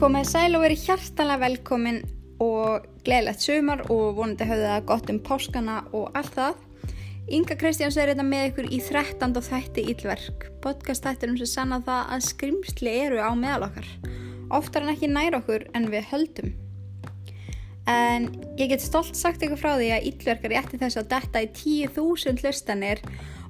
[0.00, 1.98] Komið sæl og verið hjartanlega velkomin
[2.40, 6.62] og gleðilegt sumar og vonandi hafið það gott um páskana og allt það.
[7.36, 9.36] Inga Kristjáns er þetta með ykkur í 13.
[9.44, 10.46] þætti ílverk.
[10.64, 13.90] Podcast þættir um sem sanna það að skrimsli eru á meðal okkar.
[14.56, 16.54] Oftar en ekki nær okkur en við höldum.
[17.92, 21.44] En ég get stolt sagt ykkur frá því að ílverkar ég ætti þess að detta
[21.44, 23.04] í 10.000 hlustanir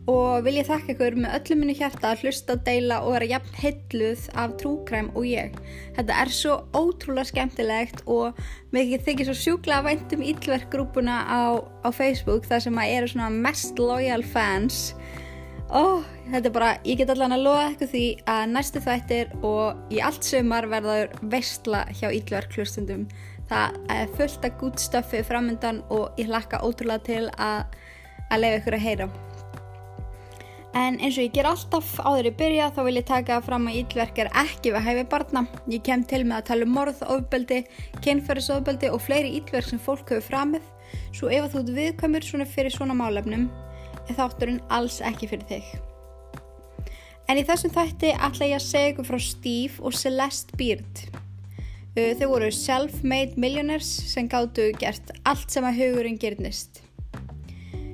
[0.09, 3.57] og vil ég þakka ykkur með öllum minni hjarta að hlusta, deila og vera jafn
[3.61, 5.59] heilluð af trúkræm og ég.
[5.99, 8.39] Þetta er svo ótrúlega skemmtilegt og
[8.75, 11.43] mér þykir svo sjúkla að væntum íllverkgrúpuna á,
[11.85, 14.95] á Facebook þar sem að eru svona mest loyal fans.
[15.71, 19.93] Ó, þetta er bara, ég get allan að loða eitthvað því að næstu þættir og
[19.95, 23.07] í allt sömar verðaður veistla hjá íllverk hlustundum.
[23.51, 27.79] Það er fullt af gút stöfið framöndan og ég hlakka ótrúlega til að,
[28.31, 29.11] að lefa ykkur að heyra.
[30.79, 33.81] En eins og ég ger alltaf áður í byrja þá vil ég taka fram að
[33.81, 35.43] íllverk er ekki við hæfi barna.
[35.67, 37.65] Ég kem til með að tala um morð, ofbeldi,
[38.05, 40.69] kynferðisofbeldi og fleiri íllverk sem fólk hefur framið.
[41.11, 43.49] Svo ef þú ert viðkvæmur svona fyrir svona málefnum
[44.07, 45.73] er þátturinn alls ekki fyrir þig.
[47.31, 51.03] En í þessum þætti ætla ég að segja ykkur frá Steve og Celeste Beard.
[51.95, 56.80] Þau voru self-made millionaires sem gáttu gert allt sem að hugurinn gerðnist.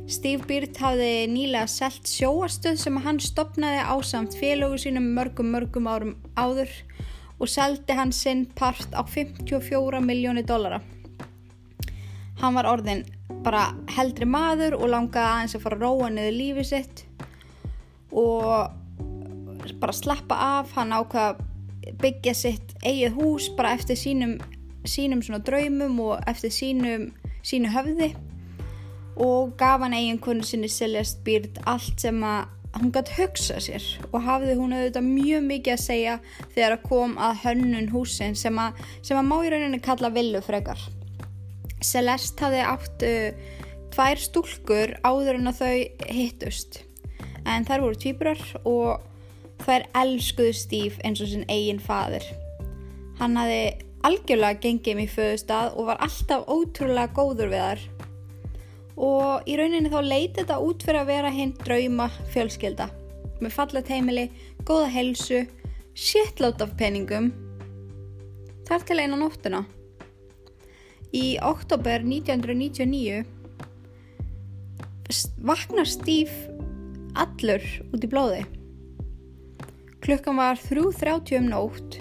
[0.07, 6.13] Steve Beard hafði nýlega selt sjóastöð sem hann stopnaði ásamt félögu sínum mörgum mörgum árum
[6.39, 6.71] áður
[7.43, 10.79] og seldi hann sinn part á 54 miljóni dollara.
[12.39, 13.03] Hann var orðin
[13.43, 17.03] bara heldri maður og langaði aðeins að fara að róa niður lífið sitt
[18.15, 21.35] og bara slappa af, hann ákvaða
[21.98, 24.39] byggja sitt eigið hús bara eftir sínum,
[24.87, 27.11] sínum draumum og eftir sínum,
[27.43, 28.13] sínu höfði
[29.17, 34.20] og gaf hann eiginkonu sinni Celeste Beard allt sem að hún gæti hugsa sér og
[34.27, 36.17] hafði hún auðvitað mjög mikið að segja
[36.55, 40.42] þegar að kom að hönnun húsin sem að, sem að má í rauninni kalla villu
[40.45, 40.81] frekar.
[41.85, 43.57] Celeste hafði átt uh,
[43.95, 46.83] tvær stúlkur áður en að þau hittust
[47.46, 52.27] en þær voru tvíbrar og þær elskuðu Steve eins og sinn eigin fadir.
[53.17, 53.62] Hann hafði
[54.05, 57.86] algjörlega gengið mér föðustad og var alltaf ótrúlega góður við þar
[58.96, 62.89] og í rauninni þá leiti þetta út fyrir að vera hinn drauma fjölskelda
[63.40, 64.30] með fallet heimili,
[64.64, 65.42] góða helsu,
[65.92, 67.30] shitload af peningum
[68.67, 69.62] þar til eina nóttuna.
[71.14, 73.24] Í oktober 1999
[75.46, 76.33] vaknar Steve
[77.17, 77.62] allur
[77.92, 78.42] út í blóði.
[80.05, 82.01] Klukkan var 3.30 um nótt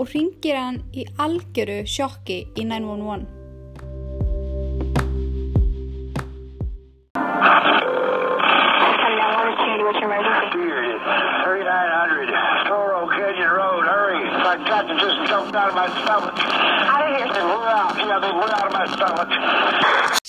[0.00, 3.41] og ringir hann í algjöru sjokki í 911.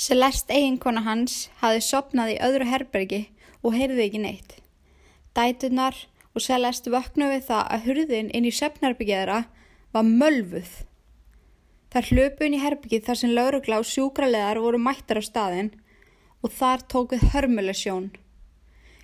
[0.03, 3.21] Celeste eiginkona hans hafi sopnað í öðru herbergi
[3.63, 4.57] og heyrði ekki neitt.
[5.37, 5.95] Dætunar
[6.33, 9.39] og Celeste vöknu við það að hurðin inn í söpnarbyggjæðra
[9.93, 10.73] var mölvuð.
[11.93, 15.71] Þar hlöpu inn í herbyggið þar sem laurugla og sjúkraleðar voru mættar á staðin
[16.43, 18.11] og þar tókuð hörmuleg sjón.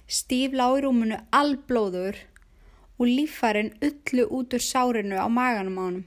[0.09, 2.17] Stíf lág í rúmunu allblóður
[2.99, 6.05] og lífærin ullu út úr sárinu á maganum ánum.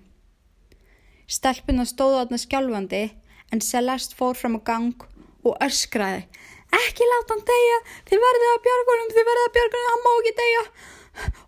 [1.26, 3.04] Stelpuna stóðu átna skjálfandi
[3.52, 5.06] en Celeste fór fram á gang
[5.44, 6.26] og öskraði.
[6.72, 7.78] Ekki láta hann deyja,
[8.08, 10.62] þið verðið að björgunum, þið verðið að björgunum, hann má ekki deyja.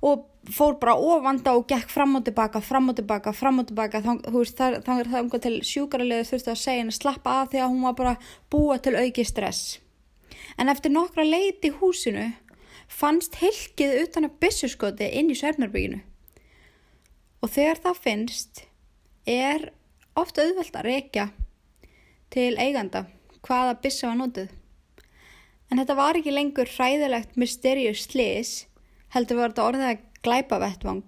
[0.08, 4.02] Og fór bara ofanda og gekk fram og tilbaka, fram og tilbaka, fram og tilbaka.
[4.04, 4.28] Þannig
[4.84, 7.96] að það umgóð til sjúkaraliðu þurfti að segja henni slappa af því að hún var
[8.00, 8.14] bara
[8.52, 9.78] búa til auki stress.
[10.58, 12.30] En eftir nokkra leiti í húsinu
[12.90, 16.02] fannst hilkið utan að byssuskoti inn í svefnarbygginu.
[17.42, 18.64] Og þegar það finnst
[19.28, 19.70] er
[20.16, 21.28] ofta auðvelt að reykja
[22.34, 23.06] til eiganda
[23.44, 24.52] hvaða byssa var nótið.
[25.70, 28.64] En þetta var ekki lengur hræðilegt mysterious slis,
[29.14, 31.04] heldur var þetta orðið að glæpa vettvang.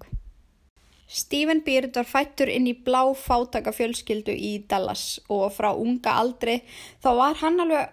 [1.06, 6.60] Stephen Beard var fættur inn í blá fátaka fjölskyldu í Dallas og frá unga aldri
[7.04, 7.92] þá var hann alveg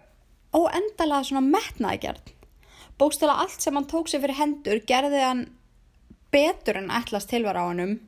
[0.54, 2.34] óendalega svona metnaðgjart.
[2.98, 5.46] Bókstala allt sem hann tók sér fyrir hendur gerði hann
[6.34, 8.00] betur en ætlast tilvar á hannum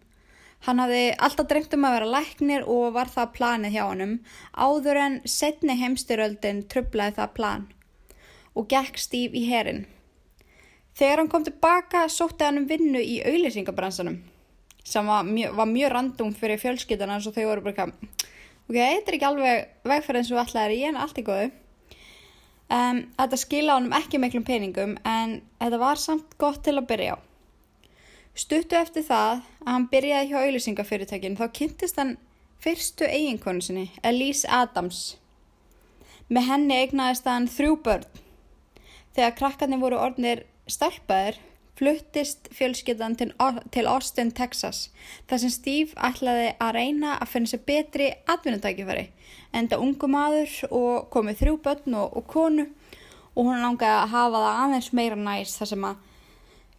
[0.65, 4.13] Hann hafði alltaf dreymt um að vera læknir og var það planið hjá hannum
[4.57, 7.67] áður en setni heimstyröldin trublaði það plan
[8.55, 9.83] og gekk stíf í herin.
[10.95, 14.21] Þegar hann kom tilbaka sótti hann um vinnu í auðlýsingabransanum
[14.85, 19.27] sem var mjög, mjög randum fyrir fjölskyldana og þau voru bara ok, þetta er ekki
[19.27, 21.49] alveg vegferð eins og alltaf er ég en allt er góðu.
[22.65, 27.17] Um, þetta skila honum ekki miklum peningum en þetta var samt gott til að byrja
[27.17, 27.17] á.
[28.35, 32.17] Stuttu eftir það að hann byrjaði hjá auðlýsingafyrirtækin þá kynntist hann
[32.61, 35.17] fyrstu eiginkonu sinni, Elise Adams.
[36.27, 38.09] Með henni eignaðist hann þrjú börn.
[39.15, 41.39] Þegar krakkarnir voru orðnir stelpaðir
[41.75, 44.89] fluttist fjölskyldan til, Austin, Texas
[45.27, 49.09] þar sem Steve ætlaði að reyna að finna sér betri atvinnutækifæri
[49.55, 52.67] enda ungu maður og komið þrjú börn og, og konu
[53.35, 56.03] og hún langaði að hafa það aðeins meira næst þar sem að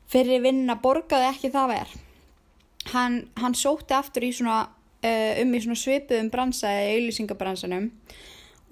[0.06, 1.94] fyrir vinna borgaði ekki það verð.
[2.92, 4.60] Hann, hann sótti aftur í svona,
[5.02, 7.90] uh, um í svona svipuðum bransaði í auðlýsingabransanum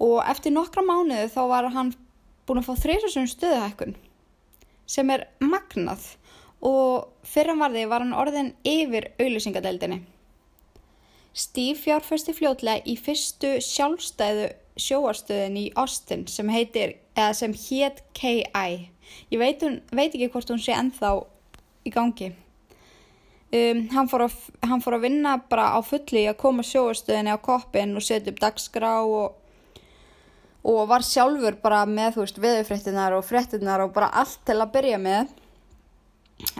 [0.05, 1.93] og eftir nokkra mánuðu þá var hann
[2.47, 3.97] búin að fá þreysasum stöðuhækkun
[4.85, 6.15] sem er magnað
[6.65, 10.01] og fyrranvarði var hann orðin yfir auðlýsingadeildinni.
[11.35, 18.89] Steve fjárfæsti fljótlega í fyrstu sjálfstæðu sjóarstöðin í Austin sem heitir, eða sem hétt K.I.
[19.31, 21.11] Ég veit, hún, veit ekki hvort hún sé ennþá
[21.85, 22.31] í gangi.
[23.55, 24.35] Um, hann, fór að,
[24.65, 28.41] hann fór að vinna bara á fulli að koma sjóarstöðinni á koppin og setja upp
[28.41, 29.35] dagskrá og
[30.65, 34.71] og var sjálfur bara með, þú veist, veðufréttinar og fréttinar og bara allt til að
[34.73, 35.33] byrja með.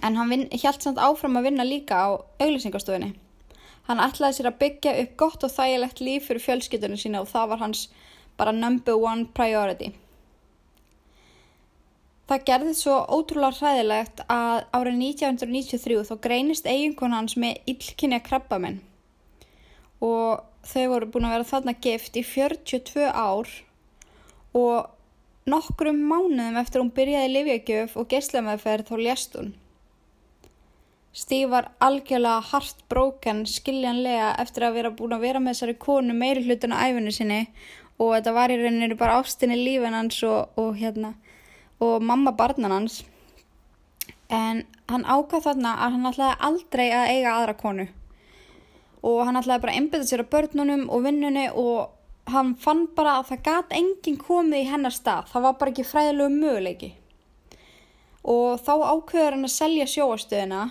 [0.06, 3.16] En hann held samt áfram að vinna líka á auglýsingastofinni.
[3.90, 7.52] Hann ætlaði sér að byggja upp gott og þægilegt líf fyrir fjölskyldunum sína og það
[7.52, 7.84] var hans
[8.38, 9.92] bara number one priority.
[12.25, 18.80] Það gerði svo ótrúlega hræðilegt að árið 1993 þá greinist eiginkon hans með illkynja krabbamenn
[20.01, 23.51] og þau voru búin að vera þarna gift í 42 ár
[24.56, 29.54] og nokkrum mánuðum eftir hún byrjaði livjagjöf og geyslamæðferð þá lést hún.
[31.16, 36.16] Stíf var algjörlega hart bróken skiljanlega eftir að vera búin að vera með þessari konu
[36.18, 37.42] meiri hlutin á æfinu sinni
[38.00, 41.13] og þetta var í rauninu bara ástinni lífin hans og, og hérna
[41.80, 43.04] og mamma barnan hans
[44.28, 47.88] en hann ákvað þarna að hann ætlaði aldrei að eiga aðra konu
[49.06, 51.94] og hann ætlaði bara að einbita sér að börnunum og vinnunni og
[52.31, 55.86] hann fann bara að það gæti enginn komið í hennar stað, það var bara ekki
[55.86, 56.92] fræðilegu möguleiki.
[58.25, 60.62] Og þá ákveður hann að selja sjóastöðina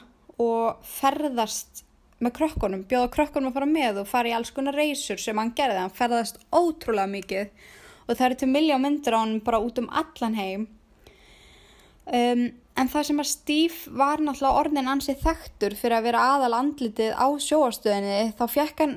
[0.42, 1.84] og ferðast
[2.24, 5.54] með krökkunum, bjóða krökkunum að fara með og fara í alls konar reysur sem hann
[5.56, 7.70] gerði, hann ferðast ótrúlega mikið
[8.04, 10.66] og það eru til miljá myndir á hann bara út um allan heim.
[12.04, 12.44] Um,
[12.76, 17.14] en það sem að Steve var náttúrulega orðin ansið þektur fyrir að vera aðal andlitið
[17.16, 18.96] á sjóastöðinni, þá fekk hann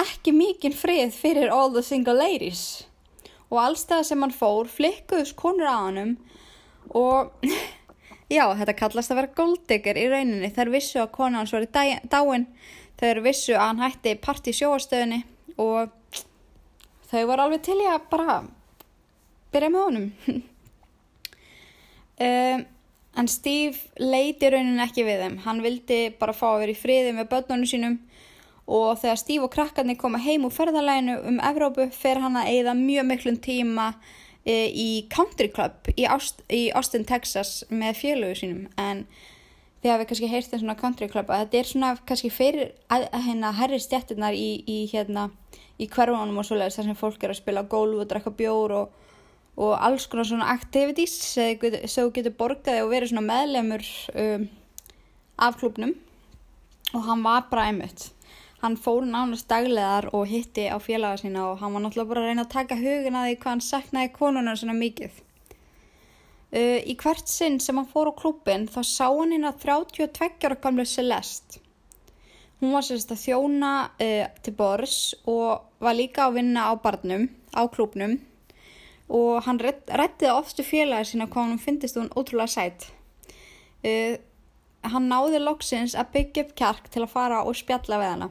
[0.00, 2.86] ekki mikinn frið fyrir all the single ladies.
[3.50, 6.16] Og allstað sem hann fór flikkuðs konur á hannum
[6.96, 7.32] og
[8.36, 10.50] já, þetta kallast að vera golddigger í rauninni.
[10.54, 11.70] Þær vissu að konu hans var í
[12.10, 12.46] dáin.
[13.00, 15.22] Þær vissu að hann hætti part í sjóastöðinni
[15.62, 15.92] og
[17.10, 18.38] þau var alveg til ég að bara
[19.54, 20.08] byrja með honum.
[22.16, 22.66] Um,
[23.20, 25.38] en Steve leiti rauninni ekki við þeim.
[25.46, 28.00] Hann vildi bara fá að vera í friði með börnunum sínum
[28.66, 32.74] og þegar Steve og krakkarnir koma heim úr ferðalæginu um Evrópu fer hann að eigða
[32.78, 33.92] mjög miklum tíma
[34.42, 38.66] e, í country club í, Aust, í Austin, Texas með fjölugu sínum.
[38.80, 39.04] En
[39.82, 43.06] þið hafið kannski heyrt þeim svona country club að þetta er svona kannski fyrir að,
[43.12, 45.28] að hérna herri stjættirnar í, í hérna
[45.78, 49.06] í hverjónum og svoleiðis þar sem fólk er að spila gólf og drakka bjór og,
[49.60, 53.86] og alls konar svona activities sem getur borgaði og verið svona meðlemur
[54.16, 54.50] um,
[55.46, 55.94] af klubnum
[56.94, 58.08] og hann var bara einmitt
[58.66, 62.30] hann fór nánast daglegar og hitti á félaga sína og hann var náttúrulega bara að
[62.30, 65.22] reyna að taka hugin að því hvað hann saknaði konunar svona mikið.
[66.56, 70.46] Uh, í hvert sinn sem hann fór á klubin þá sá hann inn að 32
[70.46, 71.60] ára gamlu Celeste.
[72.60, 77.28] Hún var sérst að þjóna uh, til bors og var líka að vinna á barnum,
[77.52, 78.16] á klubnum
[79.06, 82.88] og hann réttiði ofstu félagi sína hvað hann finnist hún ótrúlega sætt.
[83.86, 84.16] Uh,
[84.86, 88.30] hann náði loksins að byggja upp kjark til að fara og spjalla við hana.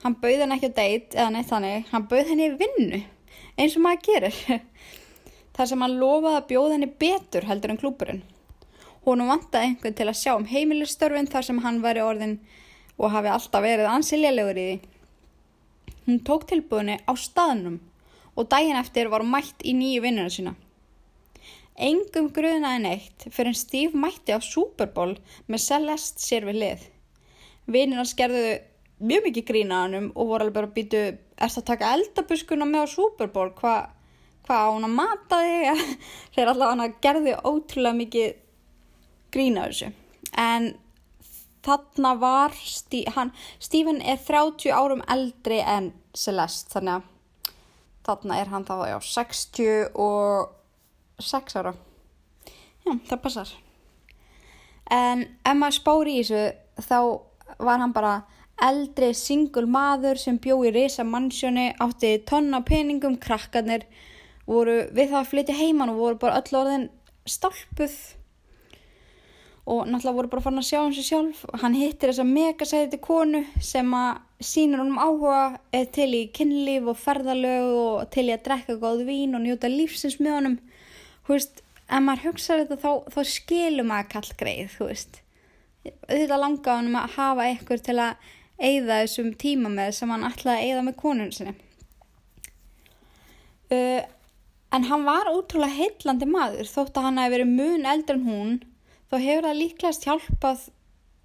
[0.00, 3.00] Hann bauð henni ekki að deit eða neitt þannig, hann bauð henni í vinnu,
[3.60, 4.38] eins og maður gerir.
[5.56, 8.22] Þar sem hann lofaði að bjóða henni betur heldur en klúpurinn.
[9.04, 12.38] Hún vantaði einhvern til að sjá um heimilistörfin þar sem hann væri orðin
[13.00, 14.80] og hafi alltaf verið ansiljulegur í því.
[16.06, 17.78] Hún tók tilbúðinni á staðnum
[18.36, 20.54] og daginn eftir var hún mætt í nýju vinnuna sína.
[21.80, 25.14] Engum gruðnaði neitt fyrir en Steve mætti á Super Bowl
[25.48, 26.82] með Celeste sér við lið.
[27.70, 28.58] Vinnina skerðuðu
[29.00, 31.00] mjög mikið grína hannum og voru alveg bara að býtu
[31.40, 33.50] erst að taka eldabuskuna með á Super Bowl?
[33.56, 33.88] Hvað
[34.50, 35.82] hva hann að mata þig?
[36.34, 38.30] Þeir alltaf hann að gerði ótrúlega mikið
[39.34, 39.90] grína þessu.
[40.38, 40.72] En
[41.64, 47.08] þarna var Stí, hann, Stephen er 30 árum eldri en Celeste þannig að
[48.08, 51.74] þarna er hann þá já, 60 og 6 ára.
[52.86, 53.50] Já það passar.
[54.90, 56.98] En ef maður spári í þessu þá
[57.60, 58.14] var hann bara
[58.64, 63.86] eldri singul maður sem bjó í risa mannsjóni, átti tonna peningum, krakkarnir
[64.50, 66.88] voru við það að flytja heimann og voru bara öll orðin
[67.28, 67.94] stálpuð.
[69.70, 71.44] Og náttúrulega voru bara fann að sjá um sig sjálf.
[71.62, 77.74] Hann hittir þessa megasæti konu sem að sínur honum áhuga til í kynlíf og ferðalög
[77.76, 80.58] og til í að drekka góð vín og njóta lífsins með honum.
[81.28, 85.20] Hú veist, ef maður hugsaður þetta þá, þá skilum maður kall greið þú veist.
[86.08, 90.56] Þetta langa honum að hafa eitthvað til að eigða þessum tíma með sem hann ætlaði
[90.56, 91.54] að eigða með konun sinni.
[93.70, 94.02] Uh,
[94.74, 96.68] en hann var útrúlega heillandi maður.
[96.68, 98.52] Þótt að hann hefði verið mun eldur en hún
[99.10, 100.66] þá hefur það líklegast hjálpað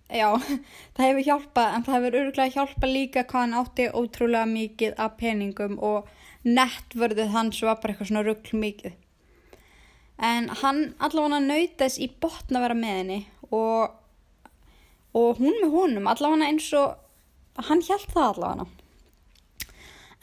[0.09, 0.29] já,
[0.95, 5.17] það hefur hjálpað en það hefur öruglega hjálpað líka hvað hann átti ótrúlega mikið af
[5.21, 6.11] peningum og
[6.45, 8.97] nettvörðið hans var bara eitthvað svona ruggl mikið.
[10.25, 13.17] En hann allavega nautast í botna vera með henni
[13.51, 13.95] og,
[15.17, 17.01] og hún með honum allavega eins og
[17.55, 18.67] hann hjælt það allavega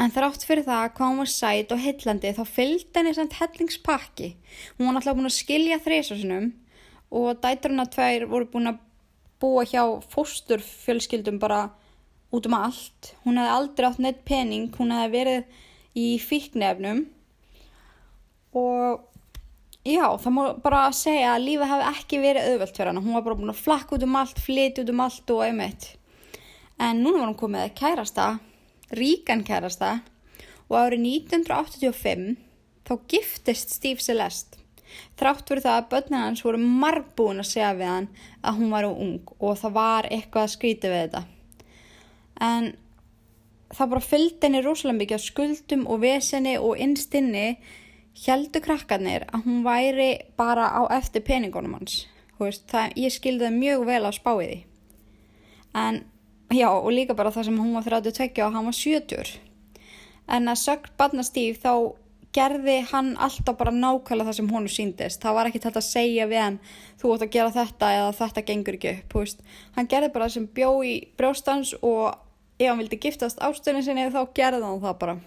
[0.03, 4.33] en þrátt fyrir það hvað hún var sæt og hillandi þá fylgdi henni samt hellingspakki
[4.79, 6.51] hún var allavega búin að skilja þreysasunum
[7.13, 8.81] og dæturna tvær voru búin að
[9.43, 11.71] búa hjá fósturfjölskyldum bara
[12.33, 13.13] út um allt.
[13.27, 15.65] Hún hefði aldrei átt neitt pening, hún hefði verið
[15.99, 17.05] í fíknefnum
[18.57, 19.03] og
[19.85, 23.05] já, það má bara segja að lífið hefði ekki verið auðvelt fyrir hana.
[23.05, 25.89] Hún var bara búin að flakka út um allt, flytja út um allt og einmitt.
[26.79, 28.31] En núna var hún komið kærasta,
[28.95, 30.01] ríkan kærasta
[30.71, 32.35] og árið 1985
[32.89, 34.63] þá giftist Steve Celeste
[35.19, 38.09] Þrátt fyrir það að börnin hans voru margbúin að segja við hann
[38.43, 41.23] að hún var ung og það var eitthvað að skríti við þetta.
[42.43, 42.71] En
[43.73, 47.47] það bara fylgdi henni rosalega mikið á skuldum og vesenni og innstinni
[48.27, 52.03] heldur krakkarnir að hún væri bara á eftir peningunum hans.
[52.41, 54.59] Veist, það, ég skildi það mjög vel á spáiði.
[55.79, 56.03] En
[56.53, 59.35] já og líka bara það sem hún var 32 og hann var 70.
[60.33, 61.73] En að sögt barnastíf þá
[62.33, 65.21] gerði hann alltaf bara nákvæmlega það sem honu síndist.
[65.21, 66.59] Það var ekki þetta að segja við hann
[67.01, 69.17] þú ætti að gera þetta eða þetta gengur ekki upp.
[69.19, 69.43] Veist.
[69.77, 72.07] Hann gerði bara það sem bjó í brjóstans og
[72.59, 75.19] ef hann vildi giftast ástunni sinni þá gerði hann það bara.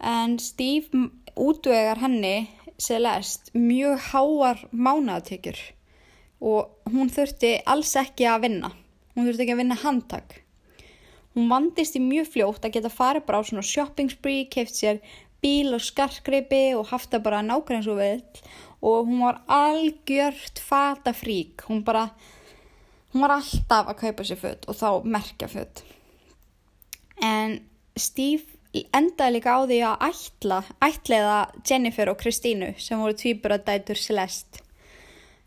[0.00, 2.48] En Steve útvegar henni
[2.80, 5.60] Celeste mjög háar mánaðatökjur
[6.44, 8.72] og hún þurfti alls ekki að vinna.
[9.16, 10.42] Hún þurfti ekki að vinna handtak.
[11.36, 15.00] Hún vandist í mjög fljótt að geta farið bara á svona shopping spree, keift sér
[15.44, 18.22] bíl og skarkreipi og haft það bara eins og vill
[18.86, 22.10] og hún var algjört fata frík, hún bara,
[23.12, 25.82] hún var alltaf að kaupa sér född og þá merkja född.
[27.24, 27.58] En
[27.96, 34.65] Steve endaði líka á því að ætla, ætliða Jennifer og Kristínu sem voru tvíburadætur Celeste.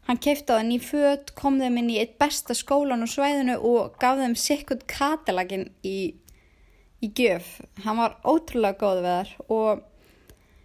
[0.09, 3.59] Hann keipti á það ný född, kom þeim inn í eitt besta skólan og svæðinu
[3.61, 6.15] og gaf þeim sikkut katalagin í,
[7.05, 7.59] í gjöf.
[7.83, 9.83] Hann var ótrúlega góð við þar og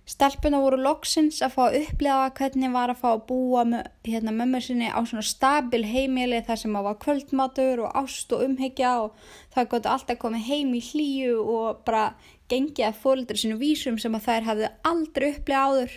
[0.04, 3.62] Stelpuna voru loksins að fá að upplega hvernig var að fá að búa
[4.04, 8.44] hérna, mömmu sinni á svona stabil heimili þar sem að var kvöldmatur og ást og
[8.44, 12.04] umhyggja og það gott alltaf komið heim í hlýju og bara
[12.52, 15.96] gengið að fólkdur sinu vísum sem að þær hafði aldrei upplega áður.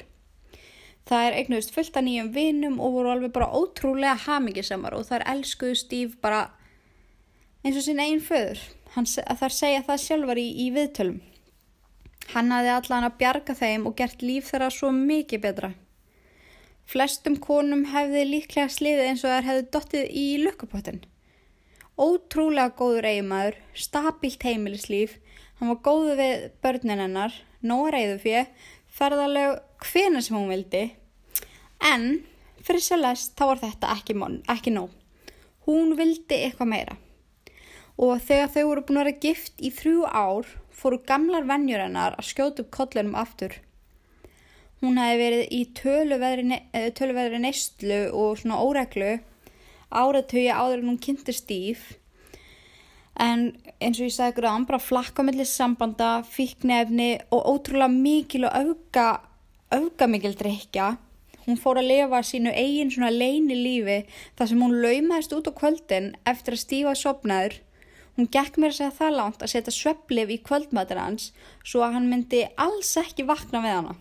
[1.07, 5.23] Það er eignust fullt af nýjum vinum og voru alveg bara ótrúlega hamingisamar og þær
[5.33, 6.49] elskuðu Steve bara
[7.63, 8.59] eins og sinna einn föður.
[8.97, 11.19] Þar segja það sjálfar í, í viðtölum.
[12.33, 15.69] Hann hafði allan að bjarga þeim og gert líf þeirra svo mikið betra.
[16.87, 21.01] Flestum konum hefði líklega sliðið eins og þær hefði dottið í lukkupottin.
[21.97, 25.17] Ótrúlega góður eiginmaður, stabílt heimilislíf,
[25.59, 27.33] hann var góðu við börnin hennar,
[27.65, 28.51] nóg reyðu fyrir,
[28.98, 30.84] ferðarleg hvena sem hún vildi.
[31.84, 32.24] En
[32.66, 34.94] fyrir Celeste þá var þetta ekki, mon, ekki nóg.
[35.68, 36.98] Hún vildi eitthvað meira.
[37.98, 42.18] Og þegar þau voru búin að vera gift í þrjú ár fóru gamlar vennjur hennar
[42.18, 43.56] að skjóta upp kollunum aftur.
[44.84, 45.62] Hún hefði verið í
[46.98, 49.16] töluveðri neistlu og svona óreglu
[49.89, 51.88] áratögi áður en hún kynnti stíf
[53.19, 53.50] en
[53.81, 58.47] eins og ég sagði ykkur að hann bara flakka mellir sambanda, fíknefni og ótrúlega mikil
[58.50, 59.07] og auka,
[59.74, 60.95] auka mikil drikja.
[61.47, 64.01] Hún fór að lifa sínu eigin svona leini lífi
[64.36, 67.62] þar sem hún laumaðist út á kvöldin eftir að stífa sopnaður
[68.17, 71.25] Hún gekk mér að segja það langt að setja svepplif í kvöldmatur hans
[71.62, 73.93] svo að hann myndi alls ekki vakna við hana.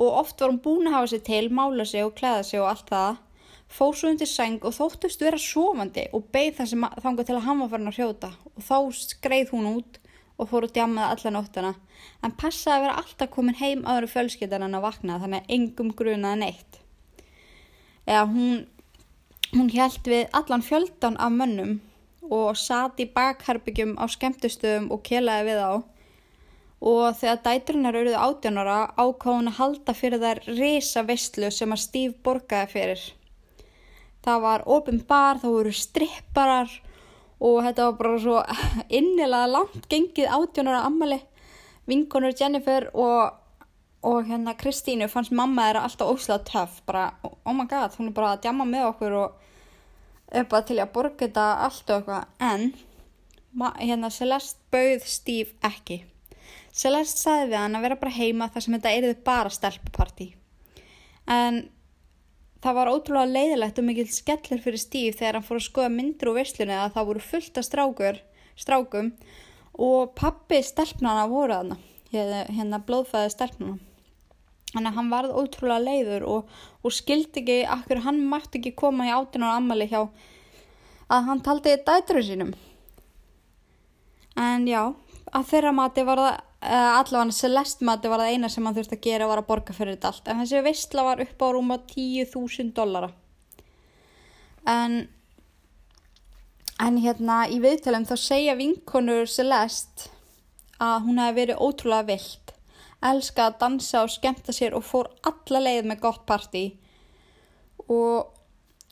[0.00, 2.70] Og oft var hún búin að hafa sig til, mála sig og klæða sig og
[2.70, 3.18] allt það.
[3.66, 7.46] Fór svo undir seng og þóttust vera sofandi og beigð það sem þanga til að
[7.48, 8.30] hann var farin að hrjóta.
[8.54, 9.98] Og þá skreið hún út
[10.36, 11.74] og fór út jammaði alla nóttana.
[12.22, 15.92] En passaði að vera alltaf komin heim aðra fjölskyttan en að vakna þannig að engum
[15.98, 16.80] grunaði neitt.
[18.06, 18.64] Eða hún
[19.54, 21.76] hún held við allan fjöldan af mönnum
[22.26, 25.72] og satt í bakherbyggjum á skemmtustöðum og kelaði við á
[26.86, 31.82] og þegar dætrunar auðvitað átjónara ákváð hún að halda fyrir þær risa vestlu sem að
[31.84, 33.04] Steve borgaði fyrir.
[34.26, 36.70] Það var open bar, það voru stripparar
[37.36, 38.38] og þetta var bara svo
[38.98, 41.20] innilega langt gengið átjónara ammali.
[41.86, 43.36] Vinkonur Jennifer og,
[44.02, 48.16] og hérna Kristínu fannst mamma þeirra alltaf ósláð töff, bara oh my god, hún er
[48.16, 52.26] bara að djama með okkur og er bara til að borga þetta allt og eitthvað,
[52.42, 52.66] en
[53.78, 56.02] hérna Celeste bauð Steve ekki.
[56.76, 60.32] Celeste saði við hann að vera bara heima þar sem þetta erið bara stelpuparti.
[61.30, 61.62] En
[62.64, 66.30] það var ótrúlega leiðilegt og mikil skellir fyrir Steve þegar hann fór að skoða myndir
[66.30, 68.22] úr visslunni að það voru fullt af strákur,
[68.56, 69.10] strákum
[69.86, 71.76] og pappi stelpnana voru þarna,
[72.12, 73.76] hérna blóðfæði stelpnana.
[74.72, 79.06] Þannig að hann varð ótrúlega leiður og, og skildi ekki akkur hann mætti ekki koma
[79.08, 80.02] í átun og ammali hjá
[81.06, 82.50] að hann taldi dæturum sínum.
[84.36, 84.82] En já,
[85.32, 89.04] að þeirra mati var það, allavega Celeste mati var það eina sem hann þurfti að
[89.08, 90.30] gera var að borga fyrir þetta allt.
[90.30, 93.10] En þessi vissla var upp á rúma 10.000 dollara.
[94.66, 94.96] En,
[96.82, 100.10] en hérna í viðtælum þá segja vinkonur Celeste
[100.82, 102.46] að hún hefði verið ótrúlega vilt
[103.04, 106.64] elska að dansa og skemta sér og fór alla leið með gott parti
[107.92, 108.32] og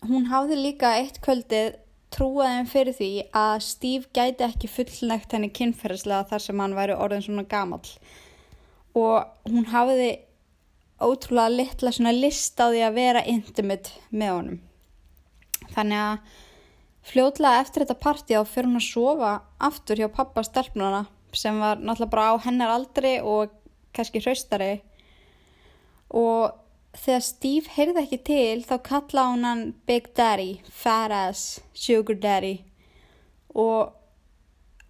[0.05, 1.79] hún hafði líka eitt kvöldið
[2.15, 7.25] trúaðin fyrir því að Steve gæti ekki fullnægt henni kynferðislega þar sem hann væri orðin
[7.27, 7.83] svona gamal
[8.95, 10.11] og hún hafði
[11.03, 14.61] ótrúlega litla svona list á því að vera intimate með honum.
[15.75, 16.41] Þannig að
[17.11, 19.33] fljóðlega eftir þetta parti þá fyrir hún að sofa
[19.69, 21.05] aftur hjá pappa stelpnuna
[21.35, 23.55] sem var náttúrulega bara á hennar aldri og
[23.95, 24.77] kannski hraustari.
[26.15, 26.55] Og
[26.99, 32.59] þegar Steve heyrði ekki til þá kalla hún hann Big Daddy, Fat Ass, Sugar Daddy.
[33.55, 33.93] Og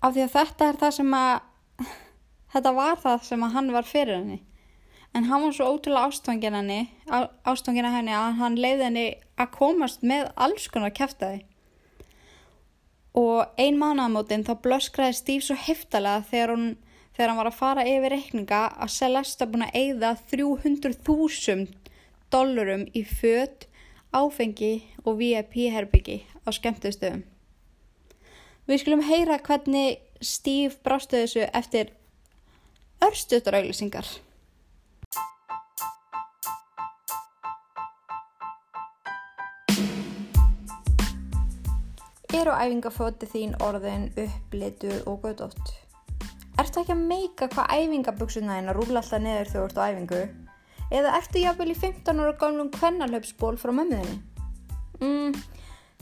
[0.05, 1.89] af því að þetta er það sem að
[2.55, 4.43] þetta var það sem að hann var fyrir henni.
[5.15, 6.81] En hann var svo ótrúlega ástfangin henni
[7.47, 11.45] ástfangin henni að hann leiði henni að komast með alls konar kæftæði
[13.15, 16.67] og ein mánuðamótin þá blöskraði Steve svo heftalega þegar hún
[17.15, 21.84] þegar hann var að fara yfir reikninga að Celeste búin að eigða 300.000
[22.35, 23.69] dollurum í fött,
[24.11, 27.23] áfengi og VIP-herbyggi á skemmtustöðum.
[28.67, 31.93] Við skulum heyra hvernig Steve brástu þessu eftir
[33.05, 34.09] örstuðarauðlisingar.
[42.35, 45.75] Er á æfingafóti þín orðin upplituð og gödótt?
[46.59, 49.85] Ertu ekki að meika hvað æfingaböksuna þín að rúla alltaf neður þegar þú ert á
[49.85, 50.25] æfingu?
[50.93, 54.19] Eða ertu jáfnvel í 15 ára gamlum kvennalöpsból frá mömmuðinni?
[55.01, 55.33] Mm,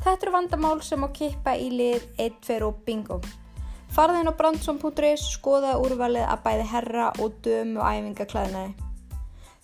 [0.02, 3.20] þetta eru vandamál sem á kippa í lið 1, 2 og bingo.
[3.92, 8.90] Farðin á brandsson.is skoða úrvalið að bæði herra og dömu æfingaklæðinaði.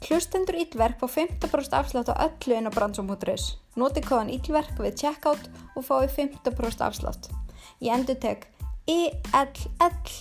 [0.04, 3.56] Hlustendur Ílverk fá 15% afslátt á öllu inn á brandsson.is.
[3.74, 7.30] Noti kóðan Ílverk við checkout og fái 15% afslátt.
[7.82, 8.46] Ég endur tek
[8.86, 10.12] ILL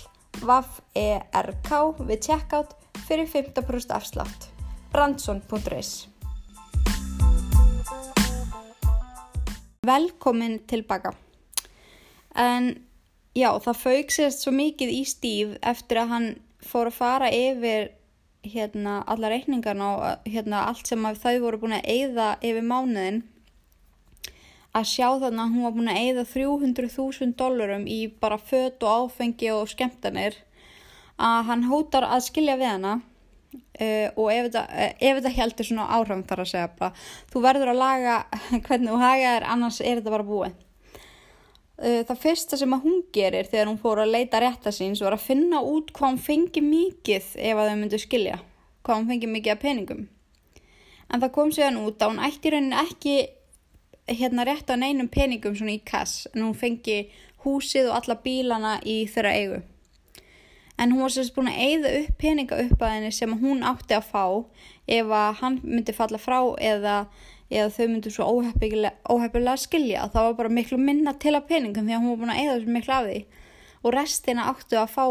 [0.42, 1.72] VAF-ERK
[2.08, 2.76] við checkout
[3.08, 4.57] fyrir 15% afslátt.
[4.98, 6.08] Brandsson.is
[9.82, 11.12] Velkomin tilbaka.
[12.36, 12.72] En
[13.38, 16.26] já, það fauk sérst svo mikið í stíf eftir að hann
[16.66, 17.92] fór að fara yfir
[18.42, 23.20] hérna alla reikningarna og hérna allt sem þau voru búin að eigða yfir mánuðin
[24.74, 29.12] að sjá þannig að hún var búin að eigða 300.000 dólarum í bara fött og
[29.12, 30.42] áfengi og skemmtanir.
[31.22, 32.96] Að hann hótar að skilja við hana
[33.58, 34.62] uh, og uh,
[35.00, 36.92] ef þetta heldur svona áhrifn þar að segja bara
[37.34, 38.16] þú verður að laga
[38.68, 40.58] hvernig þú haga þér annars er þetta bara búið.
[41.78, 45.14] Uh, það fyrsta sem að hún gerir þegar hún fór að leita rétta síns var
[45.18, 48.40] að finna út hvað hún fengi mikið ef að þau myndu skilja,
[48.82, 50.06] hvað hún fengi mikið af peningum.
[51.08, 53.18] En það kom séðan út að hún ætti rauninni ekki
[54.08, 57.08] hérna rétt á neinum peningum svona í kass en hún fengi
[57.46, 59.60] húsið og alla bílana í þeirra eigu.
[60.78, 63.98] En hún var sérst búin að eigða upp peninga upp að henni sem hún átti
[63.98, 64.24] að fá
[64.98, 66.98] ef að hann myndi falla frá eða,
[67.50, 70.06] eða þau myndi svo óhefnilega að skilja.
[70.14, 72.60] Það var bara miklu minna til að peningum því að hún var búin að eigða
[72.60, 73.18] þessu miklu af því.
[73.82, 75.06] Og restina áttu að fá,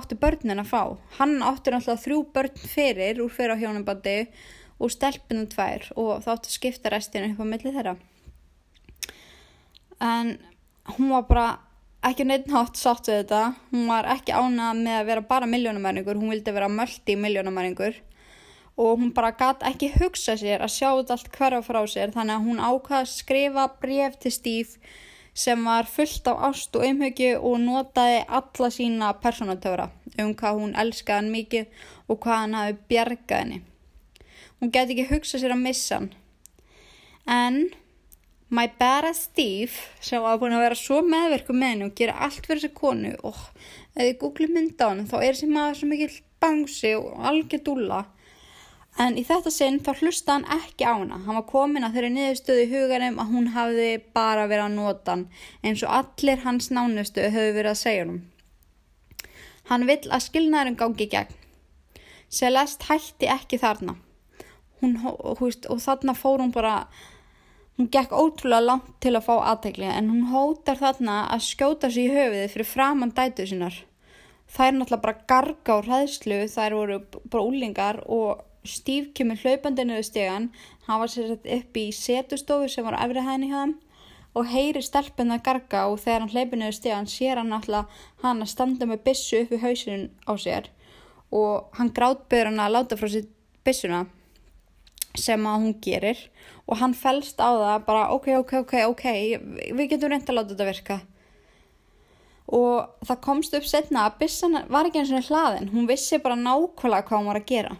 [0.00, 0.82] áttu börnin að fá.
[1.20, 4.18] Hann átti náttúrulega þrjú börn fyrir úr fyrir á hjónabandi
[4.76, 7.96] og stelpunum tvær og þá áttu að skipta restina upp á milli þeirra
[10.00, 10.38] en
[10.84, 11.58] hún var bara
[12.06, 13.40] ekki neitt nátt sátt við þetta
[13.72, 17.98] hún var ekki ánað með að vera bara miljónamæringur hún vildi vera möldi miljónamæringur
[18.76, 22.36] og hún bara gæti ekki hugsa sér að sjá þetta allt hverja frá sér þannig
[22.36, 24.92] að hún ákvaði að skrifa bref til Steve
[25.36, 29.90] sem var fullt af ást og umhugju og notaði alla sína personatöfra
[30.22, 33.58] um hvað hún elskaði hann mikið og hvað hann hafi bjargað henni.
[34.60, 36.08] Hún gæti ekki hugsa sér að missa hann.
[37.26, 37.58] En
[38.48, 42.44] my badass Steve sem var búin að vera svo meðverku með henni og gera allt
[42.46, 43.40] fyrir þessi konu og
[43.96, 47.64] ef þið googli mynda á hann þá er þessi maður svo mikið bangsi og algjör
[47.66, 48.04] dúlla
[48.96, 51.18] En í þetta sinn þá hlusta hann ekki á hana.
[51.26, 55.12] Hann var komin að þeirri niðurstöðu í huganum að hún hafði bara verið að nota
[55.12, 55.24] hann
[55.60, 58.22] eins og allir hans nánustu höfðu verið að segja hann.
[59.68, 61.36] Hann vill að skilnaðurinn gangi gegn.
[62.32, 63.98] Celeste hætti ekki þarna.
[64.80, 64.96] Hún,
[65.42, 66.86] húst, og þarna fór hún bara,
[67.76, 72.08] hún gekk ótrúlega langt til að fá aðtegli en hún hótar þarna að skjóta sér
[72.08, 73.78] í höfiði fyrir framann dætuð sínar.
[74.46, 77.00] Það er náttúrulega bara garga og hræðslu, það eru
[77.32, 80.48] bara úlingar og Steve kemur hlaupandi niður stegan,
[80.86, 83.76] hann var sér sett upp í setustofu sem var á efri hæðinni hjá hann
[84.36, 88.52] og heyri stelpunna garga og þegar hann hlaupið niður stegan sér hann alltaf hann að
[88.52, 90.68] standa með bissu upp í hausinin á sér
[91.32, 93.30] og hann gráðböður hann að láta frá sér
[93.66, 94.04] bissuna
[95.16, 99.04] sem að hún gerir og hann fælst á það bara ok, ok, ok, ok,
[99.78, 101.00] við getum reynd að láta þetta virka
[102.46, 106.38] og það komst upp setna að bissan var ekki eins og hlaðin, hún vissi bara
[106.38, 107.76] nákvæmlega hvað hún var að gera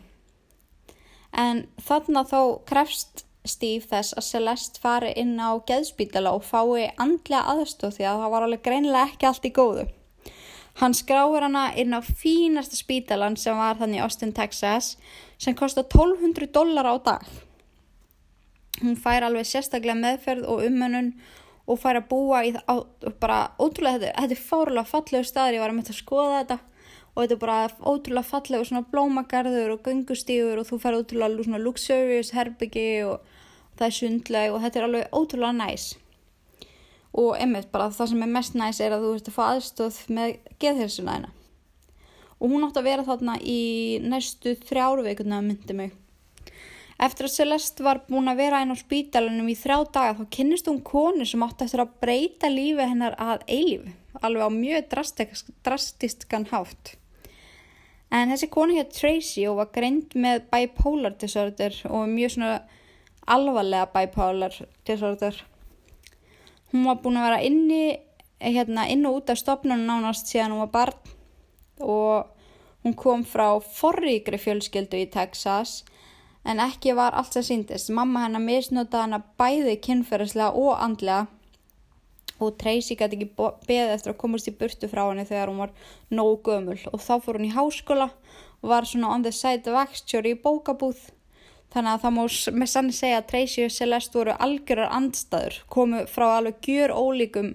[1.37, 7.45] en þarna þó krefst Steve þess að Celeste fari inn á geðspítala og fái andlega
[7.53, 9.87] aðstóð því að það var alveg greinilega ekki allt í góðu.
[10.77, 14.97] Hann skráir hana inn á fínasta spítalan sem var þannig í Austin, Texas
[15.41, 17.23] sem kostar 1200 dólar á dag.
[18.83, 21.13] Hún fær alveg sérstaklega meðferð og umönun
[21.67, 22.83] og fær að búa í það,
[23.21, 26.59] bara ótrúlega, þetta, þetta er fárlega fallegu staður, ég var að mynda að skoða þetta.
[27.17, 31.63] Og þetta er bara ótrúlega fallega svona blómagarður og gungustígur og þú fær ótrúlega svona
[31.63, 33.33] luxurious herbyggi og
[33.79, 35.89] það er sundleg og þetta er alveg ótrúlega næs.
[37.17, 40.03] Og einmitt bara það sem er mest næs er að þú veist að fá aðstöð
[40.13, 41.37] með geðhilsuna þeina
[42.37, 43.61] og hún átti að vera þarna í
[44.05, 45.95] næstu þrjáru veikuna myndi mig
[46.97, 50.69] Eftir að Celeste var búin að vera einn á spítalunum í þrjá daga þá kynnist
[50.71, 53.93] hún konu sem átti eftir að breyta lífi hennar að eilífi,
[54.25, 54.87] alveg á mjög
[55.67, 56.95] drastiskan hátt.
[58.09, 62.55] En þessi konu hér Tracy og var greint með bipolar disorder og mjög svona
[63.27, 64.57] alvarlega bipolar
[64.89, 65.43] disorder.
[66.73, 67.83] Hún var búin að vera inni,
[68.41, 71.13] hérna, inn og út af stopnunum nánast síðan hún var barn
[71.85, 72.33] og
[72.87, 75.83] hún kom frá forríkri fjölskyldu í Texas
[76.47, 77.91] en ekki var allt sem síndist.
[77.91, 81.27] Mamma hennar misnótaði hennar bæði kynferðislega og andlega.
[82.37, 85.75] Og Tracy gæti ekki beðið eftir að komast í burtu frá henni þegar hún var
[86.13, 86.79] nógu gömul.
[86.93, 88.11] Og þá fór hún í háskóla
[88.63, 91.01] og var svona on the side of actuary í bókabúð.
[91.73, 92.23] Þannig að það má
[92.61, 97.55] með sann segja að Tracy og Celeste voru algjörar andstæður komu frá alveg gjör ólíkum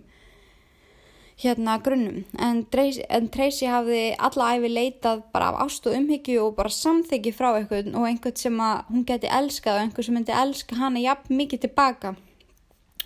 [1.41, 6.41] hérna grunnum en Tracy, en Tracy hafði alla æfi leitað bara af ást og umhyggju
[6.45, 10.35] og bara samþyggi frá einhvern og einhvern sem hún geti elskað og einhvern sem myndi
[10.43, 12.15] elska hana jafn mikið tilbaka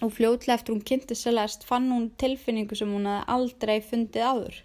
[0.01, 4.57] og fljótlega eftir hún kynnti Celeste fann hún tilfinningu sem hún hefði aldrei fundið áður.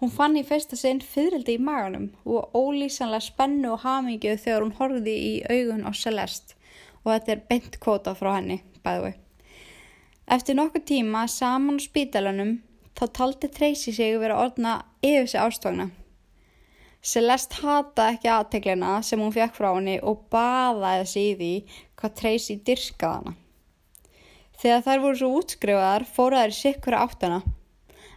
[0.00, 4.76] Hún fann í fyrsta sinn fyririldi í maganum og ólýsanlega spennu og hamingju þegar hún
[4.78, 6.56] horfði í augun á Celeste
[7.02, 9.12] og þetta er bent kvota frá henni, bæðu.
[10.30, 12.50] Eftir nokkuð tíma saman á spítalunum
[12.94, 15.88] þá taldi Tracy sig að vera orðna yfir sig ástofna.
[17.02, 21.50] Celeste hata ekki aðteglina sem hún fekk frá henni og baðaði sig í því
[21.98, 23.34] hvað Tracy dyrkaði hana.
[24.60, 27.42] Þegar þær voru svo útskrifaðar fóru þær sikkura áttana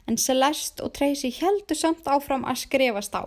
[0.06, 3.26] en Celeste og Tracy heldur samt áfram að skrifast á.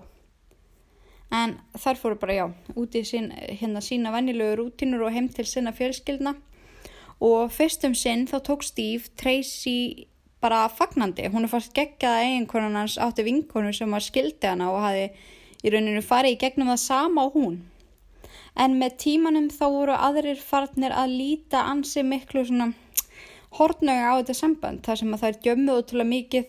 [1.35, 2.47] En þær fóru bara já,
[2.79, 6.37] út í sín, hérna sína vennilögu rútinur og heim til sinna fjölskyldna
[7.25, 10.07] og fyrstum sinn þá tók Steve Tracy
[10.41, 11.29] bara fagnandi.
[11.33, 15.09] Hún er fast geggjað að eiginkonan hans átti vinkonu sem var skildi hana og hafi
[15.65, 17.57] í rauninu farið í gegnum það sama á hún.
[18.57, 22.71] En með tímanum þá voru aðrir farnir að líta ansi miklu svona
[23.57, 26.47] hortnöga á þetta samband þar sem að það er djömmuð útrúlega mikið